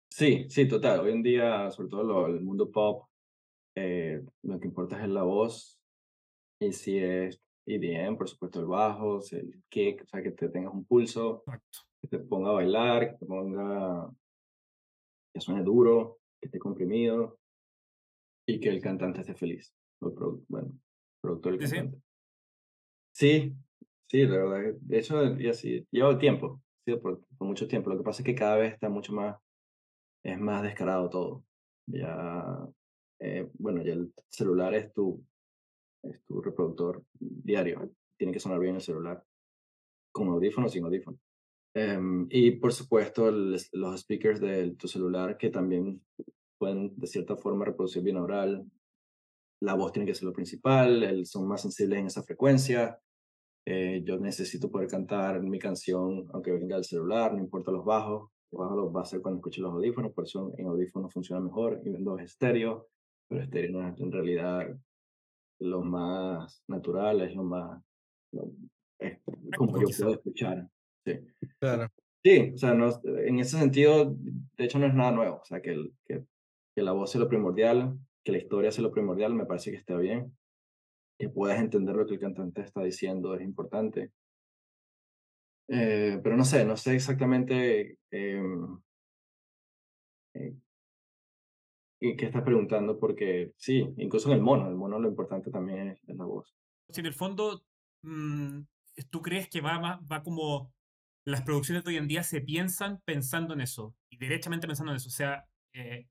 [0.08, 1.00] sí, sí, total.
[1.00, 3.08] Hoy en día, sobre todo el mundo pop,
[3.74, 5.78] eh, lo que importa es la voz
[6.60, 10.72] y si es bien por supuesto, el bajo, el kick, o sea, que te tengas
[10.72, 11.44] un pulso,
[12.00, 14.10] que te ponga a bailar, que te ponga,
[15.34, 17.38] que suene duro, que esté comprimido
[18.46, 19.74] y que el cantante esté feliz.
[20.00, 20.72] bueno,
[21.20, 21.98] productor y cantante.
[23.12, 23.52] Sí,
[24.08, 24.74] sí, la verdad.
[24.80, 27.90] De hecho, y así, lleva tiempo, sido por, por mucho tiempo.
[27.90, 29.36] Lo que pasa es que cada vez está mucho más,
[30.26, 31.44] es más descarado todo.
[31.86, 32.68] Ya
[33.20, 35.24] eh, bueno, ya el celular es tu,
[36.02, 37.90] es tu reproductor diario.
[38.18, 39.22] Tiene que sonar bien el celular,
[40.12, 41.18] con audífono o sin audífono.
[41.74, 46.02] Em, y por supuesto, los speakers de tu celular que también
[46.58, 48.64] pueden de cierta forma reproducir binaural.
[49.60, 52.98] La voz tiene que ser lo principal, son más sensibles en esa frecuencia.
[53.66, 58.30] Eh, yo necesito poder cantar mi canción aunque venga del celular, no importa los bajos.
[58.56, 62.04] Los va a cuando escuche los audífonos, por eso en audífonos funciona mejor y en
[62.04, 62.88] dos estéreo
[63.28, 64.76] pero estéreo no es en realidad
[65.58, 67.82] lo más natural, es lo más,
[69.00, 69.18] es
[69.56, 70.68] como yo puedo escuchar.
[71.04, 71.18] Sí.
[71.58, 71.88] Claro.
[72.22, 75.62] Sí, o sea, no, en ese sentido, de hecho no es nada nuevo, o sea,
[75.62, 76.24] que, el, que,
[76.74, 79.76] que la voz sea lo primordial, que la historia sea lo primordial, me parece que
[79.76, 80.36] está bien.
[81.18, 84.10] Que puedas entender lo que el cantante está diciendo es importante.
[85.68, 88.42] Eh, pero no sé, no sé exactamente eh,
[90.34, 90.54] eh,
[92.00, 95.88] y qué estás preguntando, porque sí, incluso en el mono, el mono lo importante también
[95.88, 96.54] es, la voz.
[96.90, 97.64] Si en el fondo,
[98.02, 98.60] mm,
[99.10, 100.72] ¿tú crees que va, va, como
[101.24, 103.96] las producciones de hoy en día se piensan pensando en eso?
[104.10, 105.08] Y derechamente pensando en eso.
[105.08, 106.06] O sea, eh,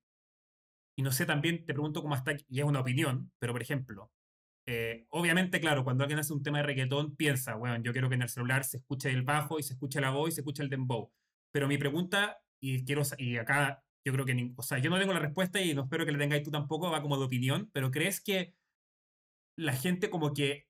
[0.97, 4.11] y no sé, también te pregunto cómo está, y es una opinión, pero por ejemplo,
[4.67, 8.15] eh, obviamente, claro, cuando alguien hace un tema de reggaetón, piensa, bueno, yo quiero que
[8.15, 10.63] en el celular se escuche el bajo y se escuche la voz y se escuche
[10.63, 11.11] el dembow.
[11.51, 15.13] Pero mi pregunta, y quiero, y acá yo creo que, o sea, yo no tengo
[15.13, 17.91] la respuesta y no espero que la tengáis tú tampoco, va como de opinión, pero
[17.91, 18.55] ¿crees que
[19.57, 20.67] la gente como que,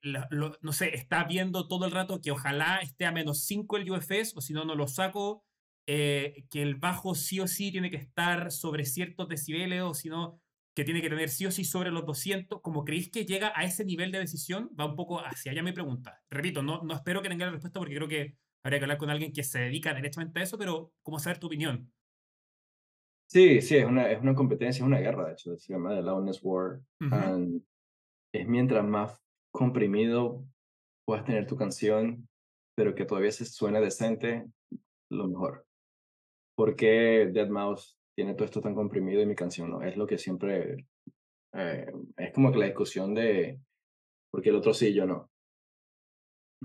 [0.61, 4.33] no sé, está viendo todo el rato que ojalá esté a menos 5 el UFS
[4.35, 5.43] o si no, no lo saco,
[5.87, 10.09] eh, que el bajo sí o sí tiene que estar sobre ciertos decibeles o si
[10.09, 10.39] no,
[10.75, 13.63] que tiene que tener sí o sí sobre los 200, como creéis que llega a
[13.63, 16.21] ese nivel de decisión, va un poco hacia allá mi pregunta.
[16.29, 19.09] Repito, no, no espero que tenga la respuesta porque creo que habría que hablar con
[19.09, 21.91] alguien que se dedica directamente a eso, pero ¿cómo saber tu opinión?
[23.27, 26.01] Sí, sí, es una, es una competencia, es una guerra, de hecho, se llama The
[26.01, 26.81] Loudness War.
[28.33, 30.45] es mientras más comprimido
[31.05, 32.27] puedas tener tu canción,
[32.75, 34.45] pero que todavía se suene decente,
[35.09, 35.65] lo mejor.
[36.55, 39.81] ¿Por qué Dead Mouse tiene todo esto tan comprimido y mi canción no?
[39.81, 40.87] Es lo que siempre...
[41.53, 41.85] Eh,
[42.17, 43.59] es como que la discusión de
[44.31, 45.29] por qué el otro sí yo no.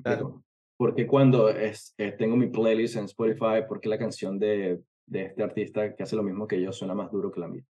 [0.03, 0.43] Claro.
[0.77, 5.43] Porque cuando es, eh, tengo mi playlist en Spotify, porque la canción de, de este
[5.43, 7.65] artista que hace lo mismo que yo suena más duro que la mía?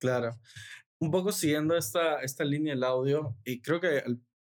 [0.00, 0.30] Claro.
[1.00, 4.02] Un poco siguiendo esta, esta línea del audio, y creo que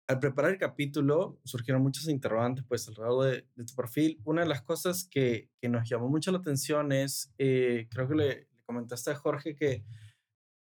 [0.08, 4.22] al preparar el capítulo surgieron muchos interrogantes pues alrededor de, de tu perfil.
[4.24, 8.16] Una de las cosas que, que, nos llamó mucho la atención es, eh, creo que
[8.16, 9.84] le, comentaste a Jorge que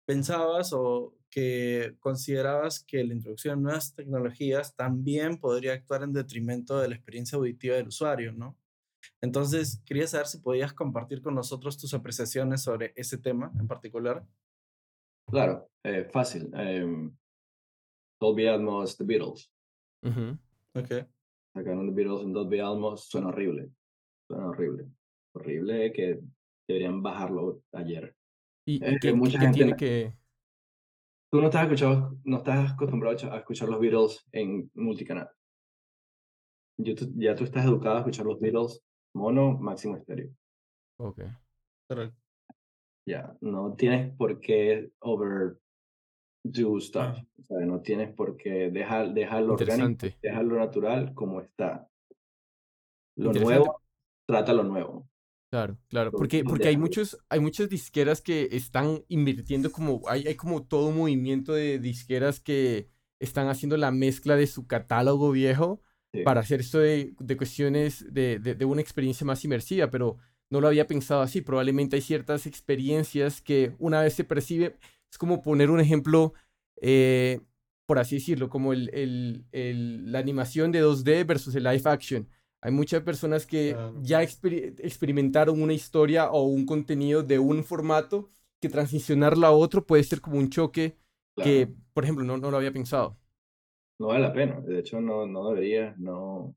[0.07, 6.79] pensabas o que considerabas que la introducción de nuevas tecnologías también podría actuar en detrimento
[6.79, 8.57] de la experiencia auditiva del usuario, ¿no?
[9.21, 14.25] Entonces, quería saber si podías compartir con nosotros tus apreciaciones sobre ese tema en particular.
[15.27, 16.49] Claro, eh, fácil.
[16.53, 17.15] Em,
[18.19, 19.51] Dolby Atmos, The Beatles.
[20.03, 21.07] Ok.
[21.53, 23.71] Sacaron The Beatles en Dolby Atmos, suena horrible.
[24.27, 24.87] Suena horrible.
[25.33, 26.19] Horrible que
[26.67, 28.15] deberían bajarlo ayer.
[28.65, 30.13] Y, que mucha gente tiene que...
[31.31, 35.29] Tú no estás, escuchado, no estás acostumbrado a escuchar los Beatles en multicanal.
[36.77, 40.31] ya tú estás educado a escuchar los Beatles mono, máximo estéreo.
[40.97, 41.21] Ok.
[43.05, 45.57] Ya, no tienes por qué over
[46.51, 47.17] do stuff.
[47.39, 51.89] O sea, no tienes por qué dejar, dejarlo orgánico, dejarlo natural como está.
[53.15, 53.81] Lo nuevo,
[54.25, 55.09] trata lo nuevo.
[55.49, 60.35] Claro, claro, porque, porque hay, muchos, hay muchas disqueras que están invirtiendo como, hay, hay
[60.35, 65.81] como todo un movimiento de disqueras que están haciendo la mezcla de su catálogo viejo
[66.25, 70.17] para hacer esto de, de cuestiones de, de, de, una experiencia más inmersiva, pero
[70.49, 71.41] no lo había pensado así.
[71.41, 74.77] Probablemente hay ciertas experiencias que una vez se percibe,
[75.11, 76.33] es como poner un ejemplo,
[76.81, 77.41] eh,
[77.85, 82.29] por así decirlo, como el, el, el, la animación de 2D versus el live action.
[82.61, 88.69] Hay muchas personas que ya experimentaron una historia o un contenido de un formato que
[88.69, 90.97] transicionarlo a otro puede ser como un choque
[91.39, 93.17] que, por ejemplo, no, no lo había pensado.
[93.99, 94.59] No vale la pena.
[94.61, 96.55] De hecho, no, no debería, no.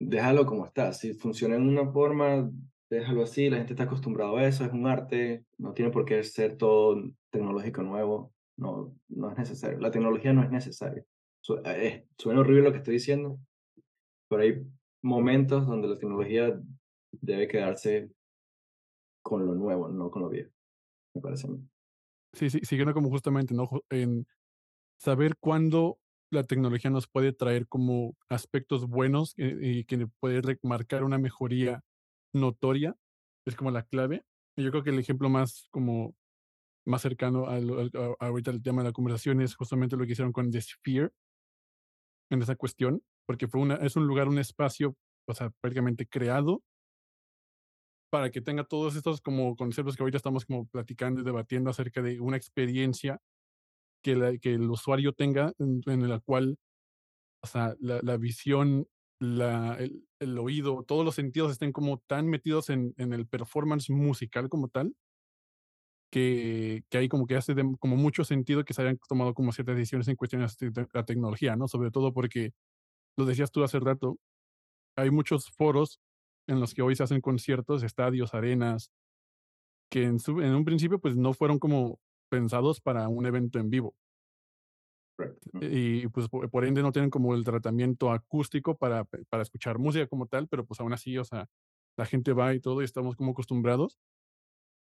[0.00, 0.92] Déjalo como está.
[0.92, 2.50] Si funciona en una forma,
[2.90, 6.22] déjalo así, la gente está acostumbrada a eso, es un arte, no tiene por qué
[6.22, 11.04] ser todo tecnológico nuevo, no, no es necesario, la tecnología no es necesaria.
[11.64, 13.38] Eh, suena horrible lo que estoy diciendo,
[14.28, 14.62] pero hay
[15.02, 16.60] momentos donde la tecnología
[17.12, 18.10] debe quedarse
[19.22, 20.50] con lo nuevo, no con lo viejo,
[21.14, 21.48] me parece.
[22.32, 23.68] Sí, sí, siguiendo como justamente, ¿no?
[23.90, 24.26] En
[24.98, 25.98] saber cuándo
[26.30, 31.82] la tecnología nos puede traer como aspectos buenos eh, y que puede remarcar una mejoría
[32.40, 32.96] notoria,
[33.46, 34.24] es como la clave.
[34.56, 36.14] Y yo creo que el ejemplo más como
[36.86, 37.58] más cercano a,
[38.18, 41.10] ahorita el tema de la conversación es justamente lo que hicieron con The Sphere
[42.30, 44.96] en esa cuestión, porque fue una, es un lugar, un espacio,
[45.26, 46.62] o sea, prácticamente creado
[48.10, 52.00] para que tenga todos estos como conceptos que ahorita estamos como platicando y debatiendo acerca
[52.00, 53.20] de una experiencia
[54.02, 56.56] que, la, que el usuario tenga en, en la cual,
[57.42, 58.86] o sea, la, la visión
[59.20, 64.94] el, oído, todos los sentidos estén como tan metidos en, el performance musical como tal,
[66.10, 69.76] que, que hay como que hace como mucho sentido que se hayan tomado como ciertas
[69.76, 71.68] decisiones en cuestiones de la tecnología, ¿no?
[71.68, 72.52] Sobre todo porque,
[73.16, 74.18] lo decías tú hace rato,
[74.96, 76.00] hay muchos foros
[76.48, 78.90] en los que hoy se hacen conciertos, estadios, arenas,
[79.90, 82.00] que en, en un principio pues no fueron como
[82.30, 83.94] pensados para un evento en vivo.
[85.60, 90.26] Y pues por, ende no tienen como el tratamiento acústico para, para escuchar música como
[90.26, 91.48] tal, pero pues aún así, o sea,
[91.96, 93.98] la gente va y todo y estamos como acostumbrados.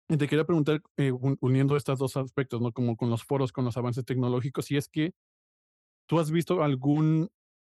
[0.10, 2.72] Y te quería preguntar, eh, uniendo estos dos aspectos, ¿no?
[2.72, 5.14] Como con los foros, con los avances tecnológicos, si es que
[6.08, 7.30] tú has visto algún,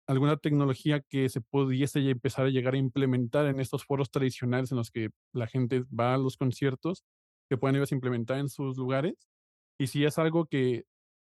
[0.08, 4.78] alguna tecnología que se pudiese empezar a llegar a implementar en estos foros tradicionales en
[4.78, 7.06] los que la gente va a los conciertos,
[7.50, 9.30] que puedan a implementar en sus lugares,
[9.80, 10.86] y si es algo que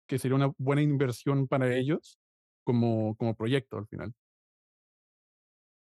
[0.08, 2.20] que sería una buena inversión para ellos
[2.64, 4.14] como, como proyecto al final.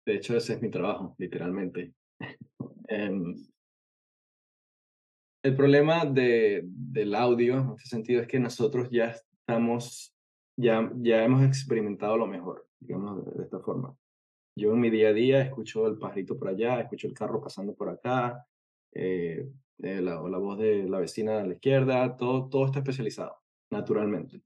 [0.05, 1.93] De hecho, ese es mi trabajo, literalmente.
[2.87, 3.35] Em,
[5.43, 10.13] el problema de, del audio, en este sentido, es que nosotros ya estamos,
[10.57, 13.95] ya, ya hemos experimentado lo mejor, digamos, de, esta forma.
[14.57, 17.73] Yo en mi día a día escucho el pajarito por allá, escucho el carro pasando
[17.73, 18.45] por acá,
[18.93, 19.49] eh,
[19.83, 23.40] eh, la, la voz de la vecina a la izquierda, todo, todo está especializado
[23.71, 24.41] naturalmente.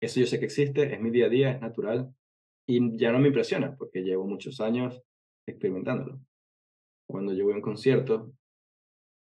[0.00, 2.14] Eso yo sé que existe, es mi día a día, es natural
[2.66, 5.02] y ya no me impresiona porque llevo muchos años
[5.46, 6.20] experimentándolo.
[7.08, 8.32] Cuando yo voy a un concierto,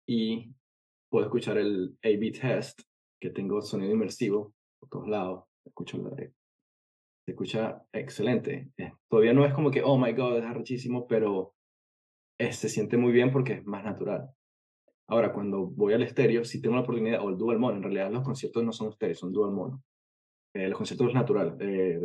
[0.07, 0.55] y
[1.11, 2.83] puedo escuchar el A-B test,
[3.21, 5.45] que tengo sonido inmersivo por todos lados.
[5.65, 8.73] Escucho la, se escucha excelente.
[9.09, 11.55] Todavía no es como que, oh my god, es arrechísimo, pero
[12.39, 14.31] eh, se siente muy bien porque es más natural.
[15.13, 18.11] Ahora, cuando voy al estéreo, si tengo la oportunidad, o el dual mono, en realidad
[18.11, 19.83] los conciertos no son estéreo, son dual mono.
[20.55, 21.53] Eh, los conciertos naturales,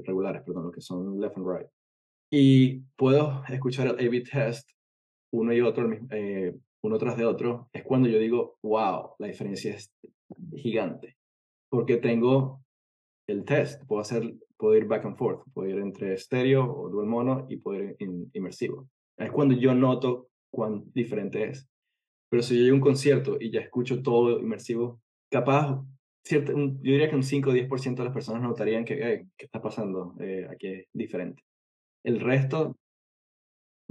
[0.05, 1.67] regulares, perdón, lo que son left and right.
[2.29, 4.69] Y puedo escuchar el A-B test
[5.31, 5.89] uno y otro,
[6.83, 7.69] uno tras de otro.
[7.71, 9.89] Es cuando yo digo, wow, la diferencia es
[10.57, 11.15] gigante.
[11.69, 12.61] Porque tengo
[13.29, 17.07] el test, puedo hacer puedo ir back and forth, puedo ir entre estéreo o dual
[17.07, 17.95] mono y puedo ir
[18.33, 18.89] inmersivo.
[19.15, 21.69] Es cuando yo noto cuán diferente es.
[22.29, 25.01] Pero si yo llego a un concierto y ya escucho todo inmersivo,
[25.31, 25.83] capaz,
[26.23, 29.61] cierto, yo diría que un 5 o 10% de las personas notarían que, ¿qué está
[29.61, 30.15] pasando?
[30.19, 31.43] Eh, aquí es diferente.
[32.03, 32.75] El resto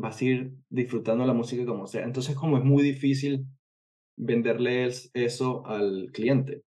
[0.03, 2.05] va a seguir disfrutando la música como sea.
[2.05, 3.47] Entonces, como es muy difícil
[4.19, 6.63] venderles eso al cliente,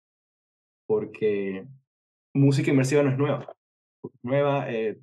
[0.86, 1.66] porque
[2.34, 3.54] música inmersiva no es nueva
[4.22, 4.98] nueva, eh,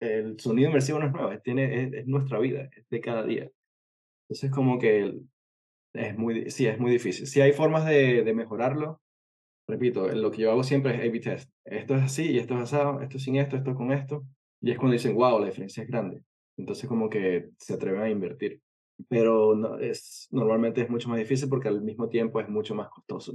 [0.00, 3.50] el sonido inmersivo no es nuevo, es, tiene, es, nuestra vida, es de cada día.
[4.28, 5.20] Entonces como que
[5.94, 7.26] es muy, sí, es muy difícil.
[7.26, 9.00] Si hay formas de, de mejorarlo,
[9.68, 11.50] repito, lo que yo hago siempre es A-B test.
[11.64, 14.24] Esto es así y esto es asado, esto sin esto, esto con esto.
[14.60, 16.22] Y es cuando dicen, wow, la diferencia es grande.
[16.56, 18.60] Entonces como que se atreven a invertir.
[19.08, 22.88] Pero no, es, normalmente es mucho más difícil porque al mismo tiempo es mucho más
[22.88, 23.34] costoso.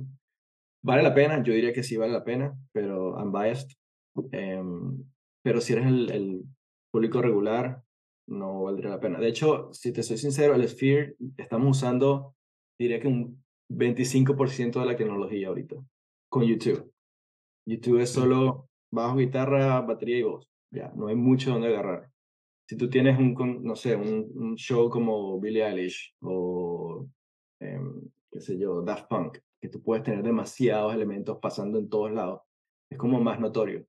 [0.81, 1.43] ¿Vale la pena?
[1.43, 3.69] Yo diría que sí vale la pena, pero unbiased
[4.31, 5.03] Em,
[5.43, 6.43] pero si eres el, el,
[6.89, 7.83] público regular,
[8.27, 9.19] no valdría la pena.
[9.19, 12.35] De hecho, si te soy sincero, el Sphere estamos usando,
[12.77, 15.75] diría que un 25% de la tecnología ahorita
[16.29, 16.91] con YouTube.
[17.65, 20.49] YouTube es solo bajo, guitarra, batería y voz.
[20.71, 22.09] Ya, no hay mucho donde agarrar.
[22.67, 27.07] Si tú tienes un, no sé, un, show como Billie Eilish o,
[27.59, 28.01] em,
[28.31, 32.41] qué sé yo, Daft Punk, que tú puedes tener demasiados elementos pasando en todos lados,
[32.89, 33.85] es como más notorio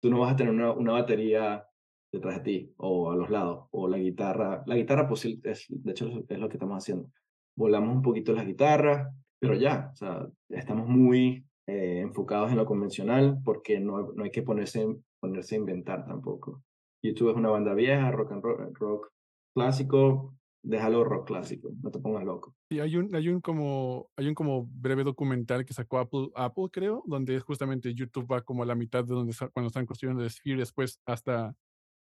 [0.00, 1.66] tú no vas a tener una, una batería
[2.12, 4.62] detrás de ti o a los lados, o la guitarra.
[4.66, 7.10] La guitarra, pues, es, de hecho, es lo que estamos haciendo.
[7.56, 12.66] Volamos un poquito las guitarras, pero ya, o sea, estamos muy eh, enfocados en lo
[12.66, 14.86] convencional porque no, no hay que ponerse,
[15.20, 16.62] ponerse a inventar tampoco.
[17.02, 19.12] YouTube es una banda vieja, rock and rock, rock
[19.54, 22.54] clásico, déjalo rock clásico, no te pongas loco.
[22.70, 26.66] Y hay un, hay un como, hay un como breve documental que sacó Apple, Apple
[26.72, 30.22] creo, donde es justamente YouTube va como a la mitad de donde cuando están construyendo
[30.22, 31.54] el Sphere, después hasta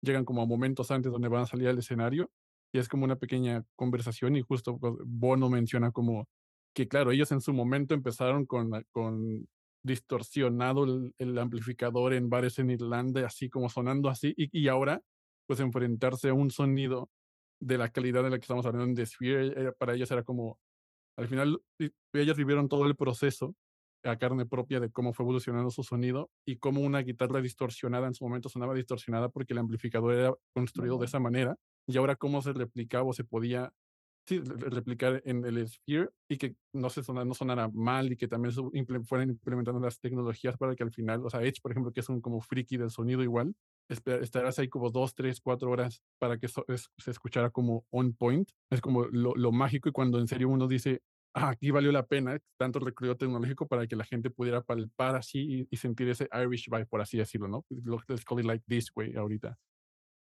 [0.03, 2.31] llegan como a momentos antes donde van a salir al escenario
[2.77, 6.29] y es como una pequeña conversación y justo pues, Bono menciona como
[6.75, 9.49] que claro, ellos en su momento empezaron con, con
[9.83, 10.85] distorsionado
[11.17, 15.01] el, amplificador en bares en Irlanda, así como sonando así, y, y ahora
[15.47, 17.09] pues enfrentarse a un sonido
[17.63, 20.59] de la calidad de la que estamos hablando en The Sphere, para ellos era como,
[21.17, 21.59] al final,
[22.13, 23.55] ellos vivieron todo el proceso
[24.05, 28.13] a carne propia de cómo fue evolucionando su sonido y cómo una guitarra distorsionada en
[28.15, 31.57] su momento sonaba distorsionada porque el amplificador era construido de esa manera
[31.87, 33.73] y ahora cómo se replicaba o se podía
[34.27, 38.29] sí, replicar en el Sphere y que no, se sonara, no sonara mal y que
[38.29, 38.63] también se
[39.05, 42.09] fueran implementando las tecnologías para que al final, o sea, Edge, por ejemplo, que es
[42.09, 43.55] un como friki del sonido igual,
[43.89, 48.51] estarás ahí como dos, tres, cuatro horas para que se escuchara como on point.
[48.71, 51.03] Es como lo, lo, mágico y cuando en serio uno dice,
[51.35, 55.67] ah, aquí valió la pena tanto recorrido tecnológico para que la gente pudiera palpar así
[55.71, 57.65] y, sentir ese Irish vibe, por así decirlo, ¿no?
[58.09, 59.57] Let's call it like this way ahorita.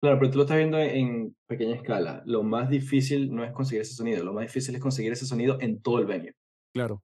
[0.02, 2.24] Claro, pero tú lo estás viendo en pequeña escala.
[2.26, 5.58] Lo más difícil no es conseguir ese sonido, lo más difícil es conseguir ese sonido
[5.62, 6.34] en todo el venue.
[6.74, 7.04] Claro.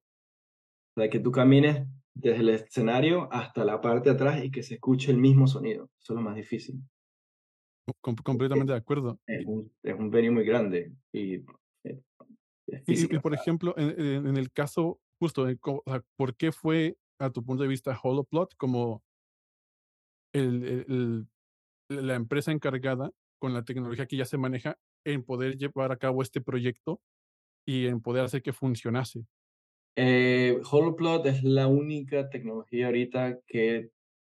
[0.95, 1.85] O sea, que tú camines
[2.15, 5.91] desde el escenario hasta la parte de atrás y que se escuche el mismo sonido.
[6.01, 6.81] Eso es lo más difícil.
[8.01, 9.19] completamente de acuerdo.
[9.27, 11.35] Es un, es un venue muy grande y,
[11.83, 12.01] eh,
[12.87, 15.47] y, por ejemplo, en, en, el caso justo,
[16.15, 19.03] ¿por qué fue, a tu punto de vista, Holoplot como
[20.33, 21.27] el, el,
[21.89, 26.21] la empresa encargada con la tecnología que ya se maneja en poder llevar a cabo
[26.21, 26.99] este proyecto
[27.65, 29.25] y en poder hacer que funcionase?
[29.95, 33.89] Eh, Holoplot es la única tecnología ahorita que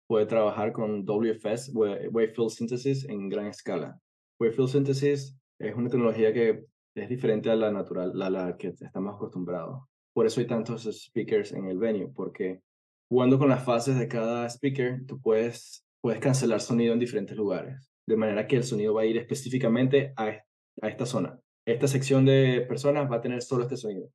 [0.07, 3.99] puede trabajar con WFS, Wavefield Synthesis, en gran escala.
[4.39, 9.15] Wavefield Synthesis es una tecnología que es diferente a la natural, a la que estamos
[9.15, 9.83] acostumbrados.
[10.13, 12.61] Por eso hay tantos speakers en el venue, porque
[13.09, 17.91] jugando con las fases de cada speaker, tú puedes puedes cancelar sonido en diferentes lugares,
[18.07, 20.39] de manera que el sonido va a ir específicamente a,
[20.83, 21.41] a esta zona.
[21.67, 24.11] Esta sección de personas va a tener solo este sonido.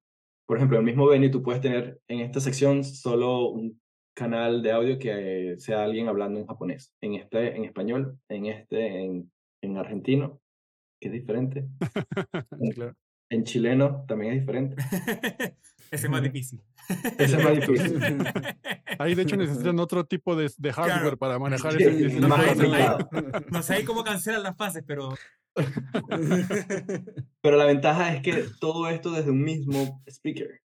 [0.47, 3.81] Por ejemplo, en el mismo venue tú puedes tener en esta sección solo un
[4.15, 9.03] canal de audio que sea alguien hablando en japonés, en este en español, en este
[9.03, 9.31] en,
[9.63, 10.39] en argentino,
[11.01, 11.65] que es diferente.
[13.31, 14.75] En chileno también es diferente.
[15.91, 16.61] Ese es más difícil.
[17.17, 17.99] Ese es más difícil.
[18.99, 22.27] Ahí, de hecho, necesitan otro tipo de, de hardware para manejar ese, no,
[23.49, 25.13] no, sé cómo cancelan las fases, pero.
[27.41, 30.61] pero la ventaja es que todo esto desde un mismo speaker.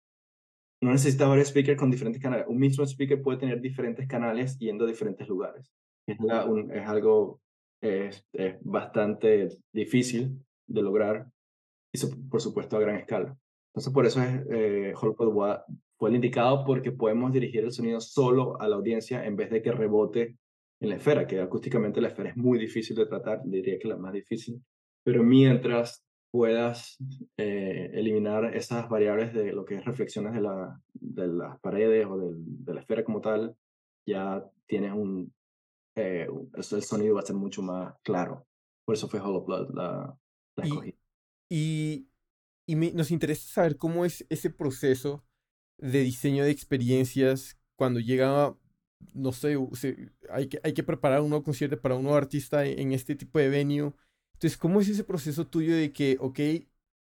[0.82, 2.46] No necesitas varios speakers con diferentes canales.
[2.48, 5.72] Un mismo speaker puede tener diferentes canales yendo a diferentes lugares.
[6.06, 7.40] Es, es algo
[7.84, 11.26] es, es bastante difícil de lograr
[11.92, 13.36] y por supuesto a gran escala.
[13.74, 14.94] Entonces por eso es eh,
[15.98, 19.62] fue el indicado porque podemos dirigir el sonido solo a la audiencia en vez de
[19.62, 20.36] que rebote
[20.80, 23.96] en la esfera, que acústicamente la esfera es muy difícil de tratar, diría que la
[23.96, 24.62] más difícil,
[25.02, 26.96] pero mientras puedas
[27.36, 32.18] eh, eliminar esas variables de lo que es reflexiones de, la, de las paredes o
[32.18, 33.56] de la esfera como tal,
[34.06, 35.32] ya tienes un,
[35.96, 38.46] eh, el sonido va a ser mucho más claro.
[38.84, 40.18] Por eso fue Hollow Blood la,
[40.56, 40.96] la escogida.
[41.50, 42.08] Y,
[42.66, 45.24] y, nos interesa saber cómo es ese proceso
[45.78, 48.56] de diseño de experiencias cuando llega,
[49.12, 49.56] no sé,
[50.30, 53.38] hay, que, hay que preparar un nuevo concierto para un nuevo artista en, este tipo
[53.38, 53.92] de venue.
[54.34, 56.40] Entonces, ¿cómo es ese proceso tuyo de que, ok,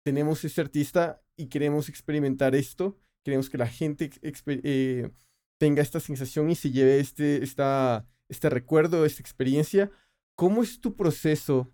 [0.03, 4.09] tenemos ese artista y queremos experimentar esto, queremos que la gente
[4.45, 5.09] eh,
[5.57, 9.91] tenga esta sensación y se lleve este, esta, este recuerdo, esta experiencia?
[10.35, 11.73] ¿Cómo es tu proceso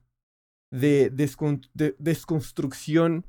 [0.71, 1.09] de,
[1.99, 3.26] desconstrucción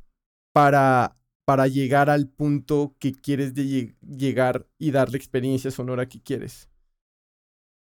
[0.57, 6.23] para, para llegar al punto que quieres de llegar y dar la experiencia sonora que
[6.23, 6.71] quieres?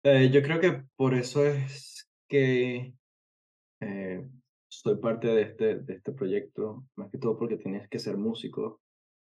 [0.03, 2.95] Eh, yo creo que por eso es que
[3.83, 4.27] eh,
[4.69, 8.81] soy parte de este, de este proyecto, más que todo porque tienes que ser músico,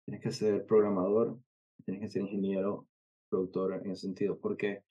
[0.04, 1.36] tienes que ser programador,
[1.84, 2.86] tienes que ser ingeniero,
[3.28, 4.84] productor en ese sentido, porque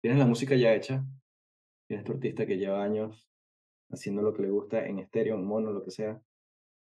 [0.00, 1.04] tienes la música ya hecha,
[1.86, 3.28] tienes tu artista que lleva años
[3.90, 6.18] haciendo lo que le gusta en estéreo, en mono, lo que sea.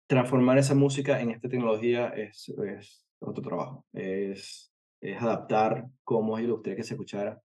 [0.07, 2.53] Transformar esa música en esta tecnología es,
[3.21, 3.87] otro trabajo.
[3.93, 4.71] Es,
[5.19, 7.41] adaptar cómo y gustaría que se escuchara.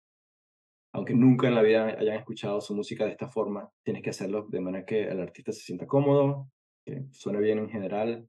[0.93, 4.47] Aunque nunca en la vida hayan escuchado su música de esta forma, tienes que hacerlo
[4.49, 6.49] de manera que el artista se sienta cómodo,
[6.85, 8.27] que suene bien en general,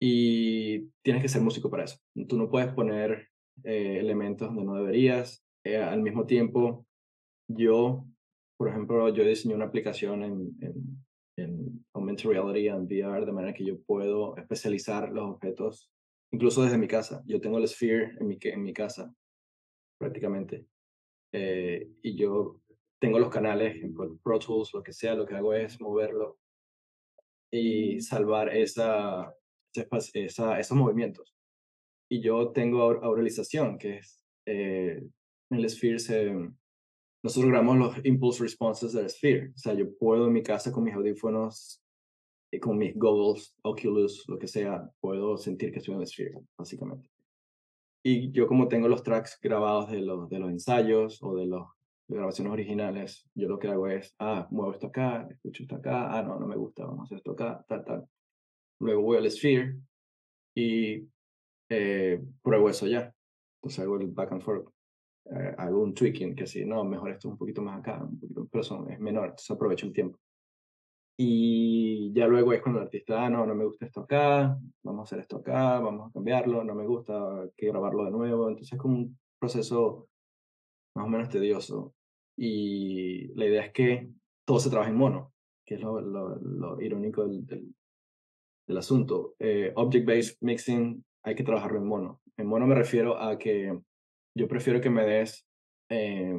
[0.00, 1.98] y tienes que ser músico para eso.
[2.28, 3.28] Tú no puedes poner
[3.62, 5.44] eh, elementos donde no deberías.
[5.62, 6.86] Eh, al mismo tiempo,
[7.48, 8.06] yo
[8.56, 10.56] por ejemplo, yo diseñé una aplicación en,
[11.36, 15.90] en Augmented Reality and VR de manera que yo puedo especializar los objetos,
[16.32, 17.22] incluso desde mi casa.
[17.26, 19.14] Yo tengo el Sphere en mi, en mi casa,
[19.98, 20.66] prácticamente.
[21.32, 22.60] Eh, y yo
[23.00, 26.38] tengo los canales en Pro Tools, lo que sea, lo que hago es moverlo
[27.52, 29.34] y salvar esa,
[30.12, 31.34] esa, esos movimientos.
[32.10, 35.02] Y yo tengo auralización, que es eh,
[35.50, 36.32] en el Sphere se,
[37.24, 39.52] nosotros grabamos los impulse responses del Sphere.
[39.54, 41.82] O sea, yo puedo en mi casa con mis audífonos
[42.52, 46.34] y con mis goggles, Oculus, lo que sea, puedo sentir que estoy en el Sphere,
[46.58, 47.08] básicamente.
[48.04, 51.62] Y yo como tengo los tracks grabados de los, de los ensayos o de las
[52.06, 56.22] grabaciones originales, yo lo que hago es, ah, muevo esto acá, escucho esto acá, ah,
[56.22, 58.06] no, no me gusta, vamos a hacer esto acá, tal, tal.
[58.80, 59.78] Luego voy al Sphere
[60.54, 61.08] y
[61.70, 63.14] eh, pruebo eso ya.
[63.62, 64.73] Entonces hago el back and forth
[65.30, 65.56] eh,
[65.94, 68.06] tweaking, que si no, mejor esto un poquito más acá,
[68.50, 70.18] pero son, es menor, entonces aprovecho el tiempo.
[71.16, 75.00] Y ya luego es cuando el artista, ah, no, no me gusta esto acá, vamos
[75.00, 78.48] a hacer esto acá, vamos a cambiarlo, no me gusta, hay que grabarlo de nuevo.
[78.48, 80.08] Entonces es como un proceso
[80.96, 81.94] más o menos tedioso.
[82.36, 84.10] Y la idea es que
[84.44, 85.32] todo se trabaja en mono,
[85.64, 87.46] que es lo, irónico del,
[88.66, 89.36] del, asunto.
[89.38, 92.20] Eh, Object-based mixing hay que trabajarlo en mono.
[92.36, 93.78] En mono me refiero a que
[94.34, 95.46] yo prefiero que me des
[95.90, 96.36] eh,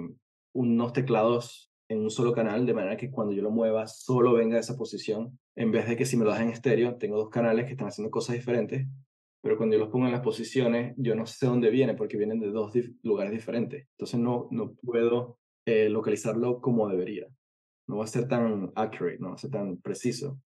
[0.53, 4.59] unos teclados en un solo canal, de manera que cuando yo lo mueva solo venga
[4.59, 7.65] esa posición, en vez de que si me lo das en estéreo, tengo dos canales
[7.65, 8.87] que están haciendo cosas diferentes,
[9.41, 12.39] pero cuando yo los pongo en las posiciones, yo no sé dónde viene porque vienen
[12.39, 12.73] de dos
[13.03, 13.87] lugares diferentes.
[13.91, 15.37] Entonces no, no puedo
[15.67, 17.27] eh, localizarlo como debería.
[17.87, 20.41] No va a ser tan accurate, no va a ser tan preciso.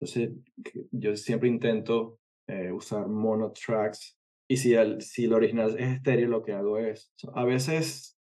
[0.00, 0.30] Entonces
[0.90, 4.18] yo siempre intento eh, usar mono tracks
[4.48, 8.18] y si el, si el original es estéreo, lo que hago es, a veces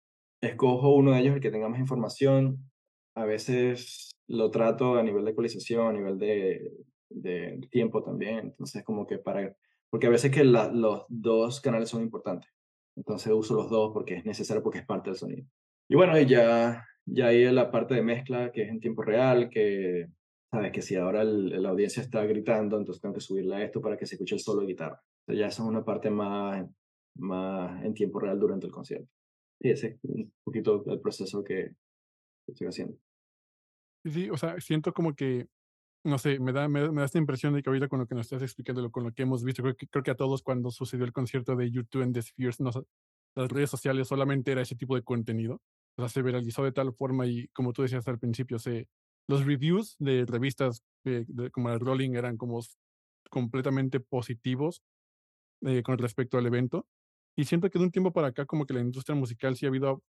[0.41, 2.71] escojo uno de ellos, el que tenga más información,
[3.15, 6.73] a veces lo trato a nivel de ecualización, a nivel de,
[7.11, 9.55] de tiempo también, entonces como que para,
[9.91, 12.51] porque a veces que los dos canales son importantes,
[12.97, 15.47] entonces uso los dos porque es necesario, porque es parte del sonido.
[15.89, 19.51] Y bueno, y ya, ya hay la parte de mezcla que es en tiempo real,
[19.51, 20.07] que
[20.51, 23.97] sabes que si ahora la audiencia está gritando, entonces tengo que subirle a esto para
[23.97, 26.67] que se escuche el solo guitarra ya eso es una parte más,
[27.17, 29.11] más en tiempo real durante el concierto.
[29.61, 31.73] Y ese es un poquito el proceso que
[32.47, 32.99] estoy haciendo.
[34.05, 35.49] Sí, o sea, siento como que
[36.05, 38.27] no sé, me da, me, da esta impresión de que ahorita con lo que nos
[38.27, 41.05] estás explicando, con lo que hemos visto, creo que, creo que a todos cuando sucedió
[41.05, 42.59] el concierto de YouTube en The Spheres,
[43.35, 45.63] las redes sociales solamente era ese tipo de contenido.
[45.97, 48.87] O sea, se viralizó de tal forma y como tú decías al principio, se,
[49.29, 50.85] los reviews de revistas
[51.53, 52.61] como el Rolling eran como
[53.31, 54.83] completamente positivos
[55.67, 56.87] eh, con respecto al evento.
[57.37, 59.69] Y siento que de un tiempo para acá como que la industria musical sí ha
[59.69, 60.03] habido,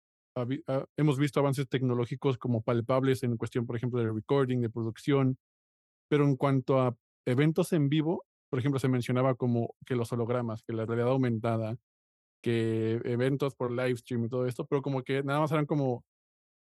[0.97, 5.39] hemos visto avances tecnológicos como palpables en cuestión, por ejemplo, de recording, de producción,
[6.09, 6.97] pero en cuanto a
[7.27, 11.77] eventos en vivo, por ejemplo, se mencionaba como que los hologramas, que la realidad aumentada,
[12.43, 16.05] que eventos por live stream y todo esto, pero como que nada más eran como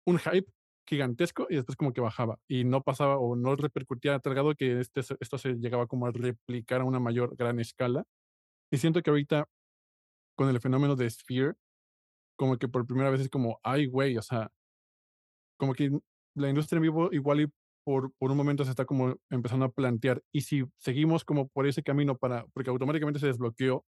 [0.07, 0.51] un hype
[0.87, 4.55] gigantesco y después como que bajaba y no pasaba o no repercutía a tal grado
[4.55, 8.05] que este, esto se llegaba como a replicar a una mayor gran escala.
[8.75, 9.49] Y siento que ahorita
[10.37, 11.55] con el fenómeno de Sphere,
[12.37, 14.51] como que por primera vez es como, ay, güey, o sea,
[15.57, 15.97] como que
[16.35, 17.47] la industria en vivo igual y
[17.87, 21.69] por, por un momento se está como empezando a plantear, y si seguimos como por
[21.69, 23.85] ese camino para, porque automáticamente se desbloqueó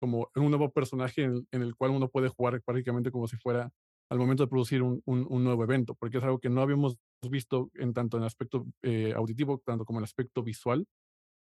[0.00, 3.72] como un nuevo personaje en, el cual uno puede jugar prácticamente como si fuera
[4.12, 6.98] al momento de producir un, un, nuevo evento, porque es algo que no habíamos
[7.28, 10.86] visto en tanto en el aspecto eh, auditivo, tanto como en el aspecto visual,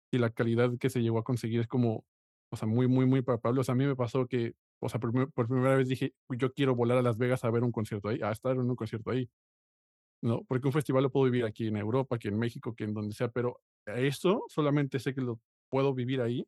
[0.10, 2.06] y la calidad que se llegó a conseguir es como,
[2.52, 3.62] o sea, muy, muy, muy palpable.
[3.62, 6.54] O sea, a mí me pasó que, o sea, por, por primera vez dije, yo
[6.54, 9.12] quiero volar a Las Vegas a ver un concierto ahí, a estar en un concierto
[9.12, 9.30] ahí.
[10.22, 10.44] ¿no?
[10.48, 13.16] Porque un festival lo puedo vivir aquí en Europa, aquí en México, que en donde
[13.16, 15.40] sea, pero eso solamente sé que lo
[15.70, 16.46] puedo vivir ahí.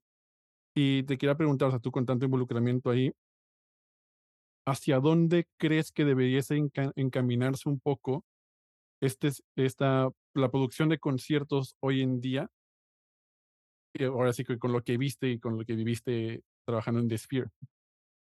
[0.76, 3.14] Y te quería preguntar, o sea, tú con tanto involucramiento ahí,
[4.66, 6.41] ¿hacia dónde crees que debería
[6.95, 8.24] encaminarse un poco
[9.01, 12.49] este, esta, la producción de conciertos hoy en día?
[14.01, 17.17] Ahora sí que con lo que viste y con lo que viviste trabajando en The
[17.17, 17.49] Sphere.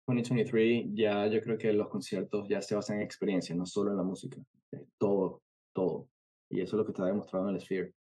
[0.07, 3.97] 2023 ya yo creo que los conciertos ya se basan en experiencia, no solo en
[3.97, 4.41] la música,
[4.97, 5.41] todo,
[5.73, 6.09] todo.
[6.49, 7.93] Y eso es lo que está demostrado en el Sphere.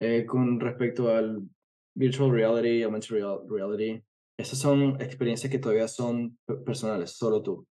[0.00, 1.48] Eh, con respecto al
[1.94, 3.16] virtual reality, augmented
[3.48, 4.02] reality,
[4.38, 7.66] esas son experiencias que todavía son personales, solo tú.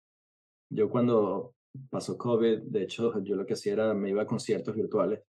[0.71, 1.55] Yo cuando
[1.91, 5.23] pasó COVID, de hecho, yo lo que hacía era, me iba a conciertos virtuales.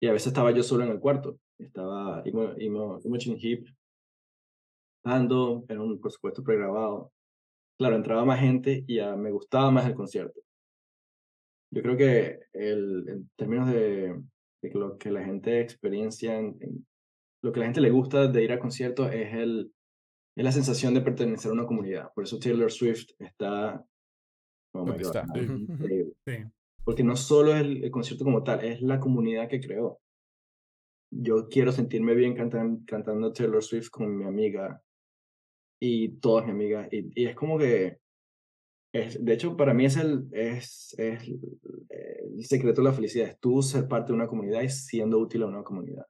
[0.00, 1.38] Y a veces estaba yo solo en el cuarto.
[1.58, 3.66] Estaba Imogen Heap
[5.04, 7.12] ando, era un, por supuesto, pregrabado.
[7.78, 10.40] Claro, entraba más gente y ya me gustaba más el concierto.
[11.70, 14.22] Yo creo que el, en términos de,
[14.74, 16.40] lo que la gente experiencia,
[17.42, 19.72] lo que la gente le gusta de ir a conciertos es, el,
[20.36, 22.12] es la sensación de pertenecer a una comunidad.
[22.14, 23.84] Por eso Taylor Swift está...
[24.74, 25.26] Oh está?
[26.84, 30.00] Porque no solo es el, el concierto como tal, es la comunidad que creó
[31.12, 34.82] yo quiero sentirme bien cantando, cantando Taylor Swift con mi amiga
[35.78, 36.88] y todas mis amigas.
[36.90, 37.98] Y, y, es como que,
[38.94, 43.38] es, de hecho, para mí es el, es, es el secreto de la felicidad, es
[43.38, 46.06] tú ser parte de una comunidad y siendo útil a una comunidad.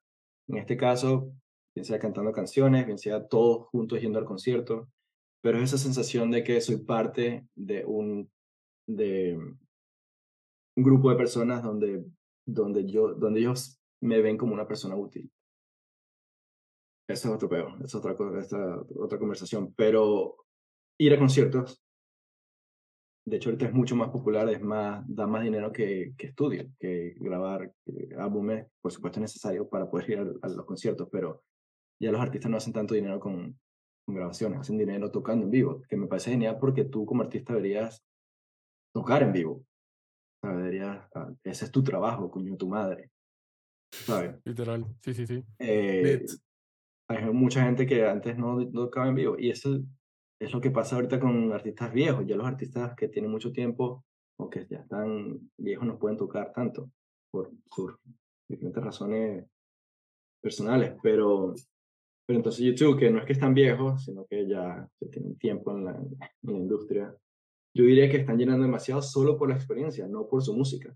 [0.49, 1.33] En este caso,
[1.75, 4.89] bien sea cantando canciones, bien sea todos juntos yendo al concierto,
[5.43, 8.31] pero es esa sensación de que soy parte de un,
[8.87, 12.05] de un grupo de personas donde,
[12.47, 15.31] donde, yo, donde ellos me ven como una persona útil.
[17.09, 19.73] Eso es otro peor, es otra, esta, otra conversación.
[19.75, 20.37] Pero
[20.99, 21.83] ir a conciertos,
[23.25, 26.69] de hecho ahorita es mucho más popular, es más, da más dinero que, que estudio,
[26.79, 27.73] que grabar
[28.19, 31.43] álbumes, por supuesto es necesario para poder ir a, los conciertos, pero
[32.01, 33.59] ya los artistas no hacen tanto dinero con,
[34.05, 37.55] con grabaciones, hacen dinero tocando en vivo, que me parece genial porque tú como artista
[37.55, 38.05] deberías
[38.93, 39.65] tocar en vivo.
[40.43, 43.12] Deberías, ah, ese es tu trabajo, coño, tu madre.
[43.93, 44.37] ¿Sabes?
[44.45, 45.45] Literal, sí, sí, sí.
[45.59, 46.25] Eh,
[47.09, 49.81] hay mucha gente que antes no, no tocaba en vivo y eso
[50.41, 52.25] es lo que pasa ahorita con artistas viejos.
[52.27, 54.05] Ya los artistas que tienen mucho tiempo
[54.39, 56.91] o que ya están viejos no pueden tocar tanto
[57.31, 57.99] por, por
[58.49, 59.47] diferentes razones
[60.43, 61.55] personales, pero,
[62.27, 65.85] pero entonces YouTube, que no es que están viejos, sino que ya tienen tiempo en
[65.85, 67.15] la, en la industria,
[67.75, 70.95] yo diría que están llenando demasiado solo por la experiencia, no por su música.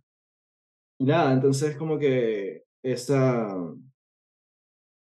[0.99, 3.75] Y nada, entonces como que esa,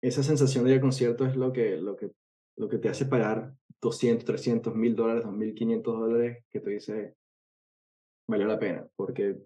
[0.03, 2.11] esa sensación de ir al concierto es lo que, lo, que,
[2.57, 3.53] lo que te hace pagar
[3.83, 7.15] 200, 300, 1000 dólares, 2500 dólares, que te dice,
[8.29, 9.37] valió la pena, porque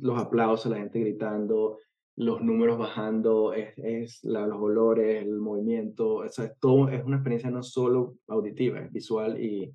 [0.00, 1.78] los aplausos, la gente gritando,
[2.16, 7.18] los números bajando, es, es la, los olores, el movimiento, o sea, todo es una
[7.18, 9.72] experiencia no solo auditiva, es visual y,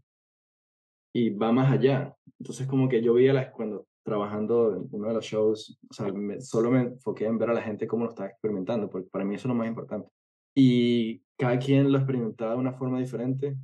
[1.15, 2.13] y va más allá.
[2.37, 6.13] Entonces, como que yo veía las, cuando trabajando en uno de los shows, o sea,
[6.39, 9.35] solo me enfoqué en ver a la gente cómo lo estaba experimentando, porque para mí
[9.35, 10.09] eso es lo más importante.
[10.55, 13.57] Y cada quien lo experimentaba de una forma diferente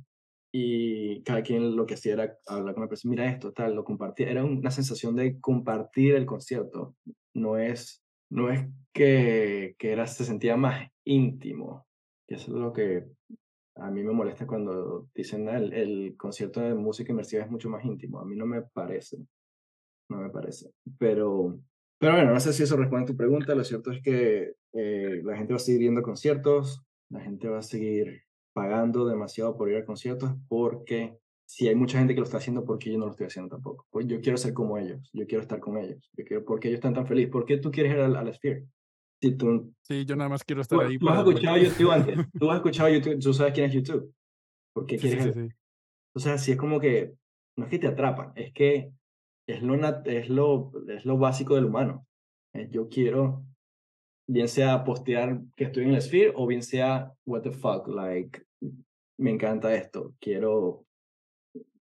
[0.52, 3.84] y cada quien lo que hacía era hablar con la persona, mira esto, tal, lo
[3.84, 4.30] compartía.
[4.30, 6.94] Era una sensación de compartir el concierto,
[7.32, 11.86] no es no es que, que era, se sentía más íntimo.
[12.28, 13.06] Y eso es lo que
[13.76, 17.84] a mí me molesta cuando dicen el, el concierto de música inmersiva es mucho más
[17.84, 18.18] íntimo.
[18.20, 19.18] A mí no me parece.
[20.08, 20.70] No me parece.
[20.98, 21.58] Pero,
[21.98, 23.54] pero bueno, no sé si eso responde a tu pregunta.
[23.54, 27.58] Lo cierto es que eh, la gente va a seguir viendo conciertos, la gente va
[27.58, 32.24] a seguir pagando demasiado por ir a conciertos porque si hay mucha gente que lo
[32.24, 33.86] está haciendo, ¿por qué yo no lo estoy haciendo tampoco?
[33.90, 36.68] Pues yo quiero ser como ellos, yo quiero estar con ellos, yo quiero, ¿por qué
[36.68, 37.30] ellos están tan felices?
[37.30, 38.66] ¿Por qué tú quieres ir al, al Sphere?
[39.20, 40.98] Si tú, sí, yo nada más quiero estar ahí.
[40.98, 44.14] Tú has escuchado YouTube antes, tú has escuchado YouTube, tú sabes quién es YouTube.
[44.72, 45.48] ¿Por qué quieres sí,
[46.14, 47.14] O sea, si es como que,
[47.56, 48.90] no es que te atrapan, es que
[49.46, 49.74] es lo,
[50.04, 52.06] es lo, es lo básico del humano.
[52.70, 53.44] Yo quiero,
[54.28, 58.42] bien sea postear que estoy en el Sphere o bien sea, what the fuck, like,
[59.18, 60.84] me encanta esto, quiero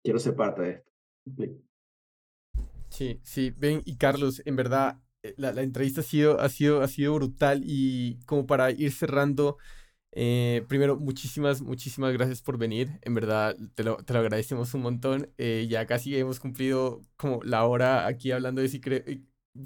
[0.04, 1.64] quiero ser parte de esto.
[2.90, 6.82] Sí, sí, ven y Carlos, en verdad eh, la, la, entrevista ha sido, ha, sido,
[6.82, 9.58] ha sido brutal y como para ir cerrando,
[10.16, 14.82] eh, primero, muchísimas, muchísimas gracias por venir, en verdad te lo, te lo agradecemos un
[14.82, 18.82] montón, eh, ya casi hemos cumplido como la hora aquí hablando de si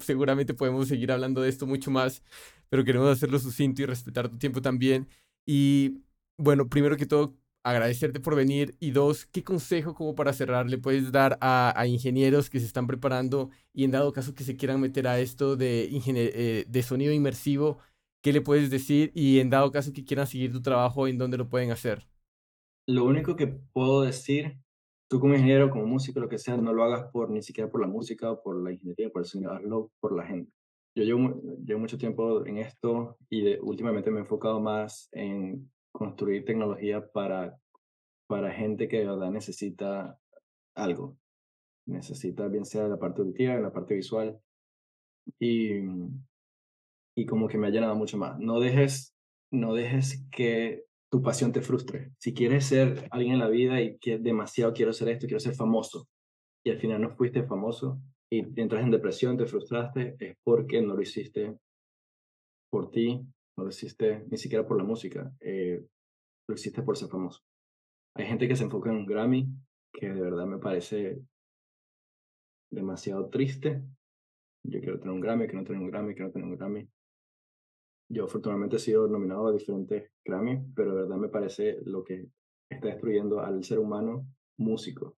[0.00, 2.22] seguramente podemos seguir hablando de esto mucho más,
[2.68, 5.08] pero queremos hacerlo sucinto y respetar tu tiempo también.
[5.46, 6.02] Y
[6.36, 8.76] bueno, primero que todo, agradecerte por venir.
[8.80, 12.86] Y dos, ¿qué consejo como para cerrar le puedes dar a, ingenieros que se están
[12.86, 17.12] preparando y en dado caso que se quieran meter a esto de, eh, de sonido
[17.12, 17.78] inmersivo?
[18.22, 19.12] ¿Qué le puedes decir?
[19.14, 22.08] Y en dado caso que quieran seguir tu trabajo, ¿en dónde lo pueden hacer?
[22.86, 24.58] Lo único que puedo decir,
[25.08, 27.80] tú como ingeniero, como músico, lo que sea, no lo hagas por ni siquiera por
[27.80, 30.52] la música o por la ingeniería, por el sonido, hazlo por la gente.
[30.96, 36.44] Yo llevo, llevo mucho tiempo en esto y últimamente me he enfocado más en construir
[36.44, 37.58] tecnología para,
[38.26, 40.18] para gente que de verdad necesita
[40.74, 41.16] algo.
[41.86, 44.40] Necesita bien sea la parte auditiva, la parte visual.
[45.38, 45.80] Y,
[47.18, 48.38] y como que me ha llenado mucho más.
[48.38, 49.12] No dejes,
[49.50, 52.12] no dejes que tu pasión te frustre.
[52.20, 55.56] Si quieres ser alguien en la vida y que demasiado quiero ser esto, quiero ser
[55.56, 56.06] famoso,
[56.64, 58.00] y al final no fuiste famoso
[58.30, 61.58] y entras en depresión, te frustraste, es porque no lo hiciste
[62.70, 63.20] por ti,
[63.56, 65.84] no lo hiciste ni siquiera por la música, eh,
[66.48, 67.40] lo hiciste por ser famoso.
[68.14, 69.48] Hay gente que se enfoca en un Grammy,
[69.92, 71.20] que de verdad me parece
[72.70, 73.82] demasiado triste.
[74.64, 76.88] Yo quiero tener un Grammy, quiero tener un Grammy, quiero tener un Grammy.
[78.10, 82.28] Yo afortunadamente he sido nominado a diferentes Grammy, pero de verdad me parece lo que
[82.70, 85.16] está destruyendo al ser humano músico.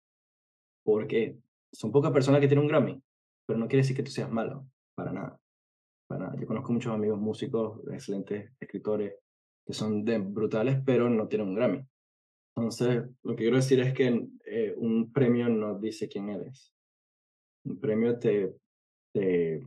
[0.83, 1.37] Porque
[1.71, 3.01] son pocas personas que tienen un Grammy,
[3.45, 5.41] pero no quiere decir que tú seas malo, para nada.
[6.37, 9.15] Yo conozco muchos amigos músicos, excelentes escritores,
[9.65, 11.85] que son de brutales, pero no tienen un Grammy.
[12.55, 16.73] Entonces, lo que quiero decir es que eh, un premio no dice quién eres.
[17.63, 18.57] Un premio te,
[19.13, 19.65] te,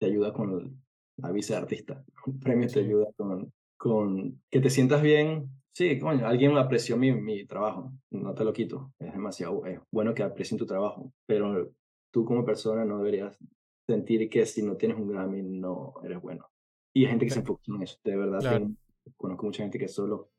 [0.00, 0.80] te ayuda con
[1.18, 2.04] la visa de artista.
[2.26, 5.50] Un premio te ayuda con, con que te sientas bien.
[5.72, 8.92] Sí, coño, alguien apreció mi, mi trabajo, no te lo quito.
[8.98, 11.70] Es demasiado es bueno que aprecien tu trabajo, pero
[12.10, 13.38] tú como persona no deberías
[13.86, 16.50] sentir que si no tienes un Grammy no eres bueno.
[16.92, 18.62] Y hay gente que se enfoca en eso, de verdad.
[19.16, 20.30] conozco mucha gente que solo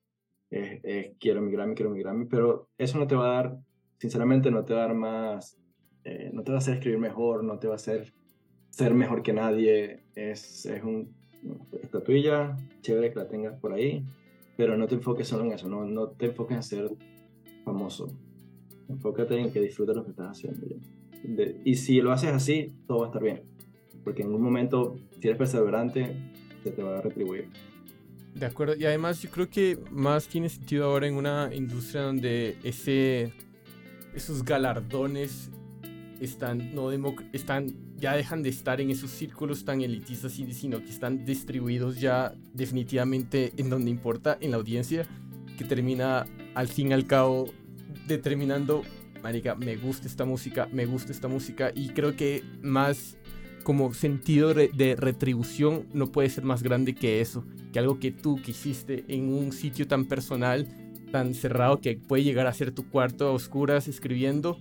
[0.50, 3.58] es, quiero mi Grammy, quiero mi Grammy, pero eso no te va a dar,
[3.98, 5.58] sinceramente, no te va a dar más,
[6.04, 8.14] eh, no te va a hacer escribir mejor, no te va a hacer
[8.70, 10.04] ser mejor que nadie.
[10.20, 11.10] Es, es un
[11.82, 14.04] estatuilla, chévere que la tengas por ahí,
[14.58, 16.92] pero no te enfoques solo en eso, no, no te enfoques en ser
[17.64, 18.08] famoso.
[18.90, 20.66] Enfócate en que disfrutes lo que estás haciendo.
[20.68, 20.76] Ya
[21.64, 23.42] y si lo haces así, todo va a estar bien.
[24.04, 26.16] Porque en un momento, si eres perseverante,
[26.64, 27.48] se te va a retribuir.
[28.36, 32.58] De acuerdo, y además yo creo que más tiene sentido ahora en una industria donde
[32.64, 33.34] ese,
[34.14, 35.50] esos galardones
[36.22, 36.92] están, no
[37.34, 42.34] están, ya dejan de estar en esos círculos tan elitistas, sino que están distribuidos ya
[42.54, 45.06] definitivamente en donde importa, en la audiencia,
[45.58, 46.26] que termina
[46.56, 47.52] al fin y al cabo
[48.08, 48.84] determinando
[49.22, 53.18] marica, me gusta esta música, me gusta esta música y creo que más
[53.64, 58.42] como sentido de retribución no puede ser más grande que eso, que algo que tú
[58.42, 60.68] quisiste en un sitio tan personal,
[61.12, 64.58] tan cerrado que puede llegar a ser tu cuarto a oscuras escribiendo,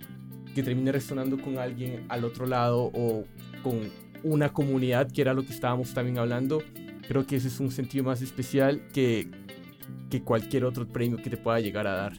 [0.55, 3.25] que termine resonando con alguien al otro lado o
[3.63, 3.89] con
[4.23, 6.61] una comunidad, que era lo que estábamos también hablando.
[7.07, 9.29] Creo que ese es un sentido más especial que,
[10.09, 12.13] que cualquier otro premio que te pueda llegar a dar.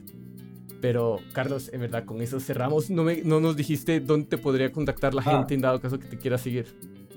[0.80, 2.90] Pero, Carlos, en verdad, con eso cerramos.
[2.90, 5.36] No, me, no nos dijiste dónde te podría contactar la ah.
[5.36, 6.66] gente en dado caso que te quiera seguir.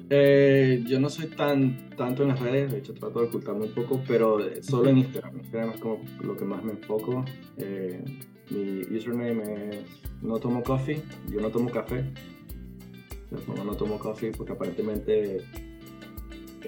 [0.10, 3.72] Eh, yo no soy tan tanto en las redes, de hecho trato de ocultarme un
[3.72, 5.38] poco, pero solo en Instagram.
[5.38, 7.24] Instagram es como lo que más me enfoco.
[7.58, 8.04] Eh,
[8.50, 9.86] mi username es
[10.22, 12.04] no tomo coffee, yo no tomo café.
[13.64, 15.42] no tomo coffee porque aparentemente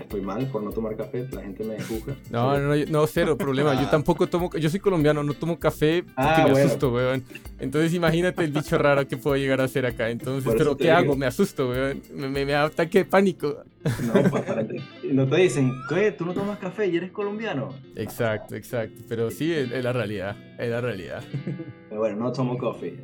[0.01, 2.15] estoy mal por no tomar café, la gente me juzga.
[2.29, 3.73] No, no, no, cero problema.
[3.73, 3.91] Yo ah.
[3.91, 7.23] tampoco tomo, yo soy colombiano, no tomo café porque ah, me asusto, weón.
[7.59, 10.09] Entonces imagínate el bicho raro que puedo llegar a hacer acá.
[10.09, 11.15] Entonces, pero ¿qué hago?
[11.15, 12.01] Me asusto, weón.
[12.13, 13.63] Me, me, da ataque de pánico.
[14.03, 14.65] No, para,
[15.03, 16.11] no te dicen, ¿qué?
[16.11, 17.69] ¿Tú no tomas café y eres colombiano?
[17.95, 19.01] Exacto, exacto.
[19.07, 21.23] Pero sí, es, la realidad, es la realidad.
[21.89, 22.95] Pero bueno, no tomo café.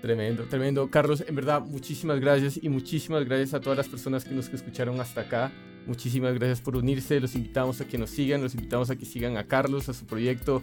[0.00, 0.90] Tremendo, tremendo.
[0.90, 5.00] Carlos, en verdad, muchísimas gracias y muchísimas gracias a todas las personas que nos escucharon
[5.00, 5.52] hasta acá.
[5.86, 7.20] Muchísimas gracias por unirse.
[7.20, 10.06] Los invitamos a que nos sigan, los invitamos a que sigan a Carlos, a su
[10.06, 10.62] proyecto,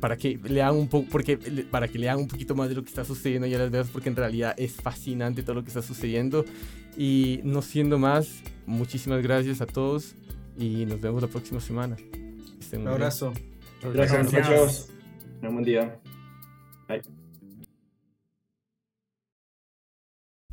[0.00, 1.36] para que lean un poco, porque
[1.70, 3.90] para que lean un poquito más de lo que está sucediendo y a las veces,
[3.92, 6.44] porque en realidad es fascinante todo lo que está sucediendo.
[6.96, 10.14] Y no siendo más, muchísimas gracias a todos
[10.58, 11.96] y nos vemos la próxima semana.
[12.72, 13.32] Un abrazo.
[13.82, 14.92] Gracias, gracias.
[15.42, 16.00] Un buen día.
[16.88, 17.19] Bye.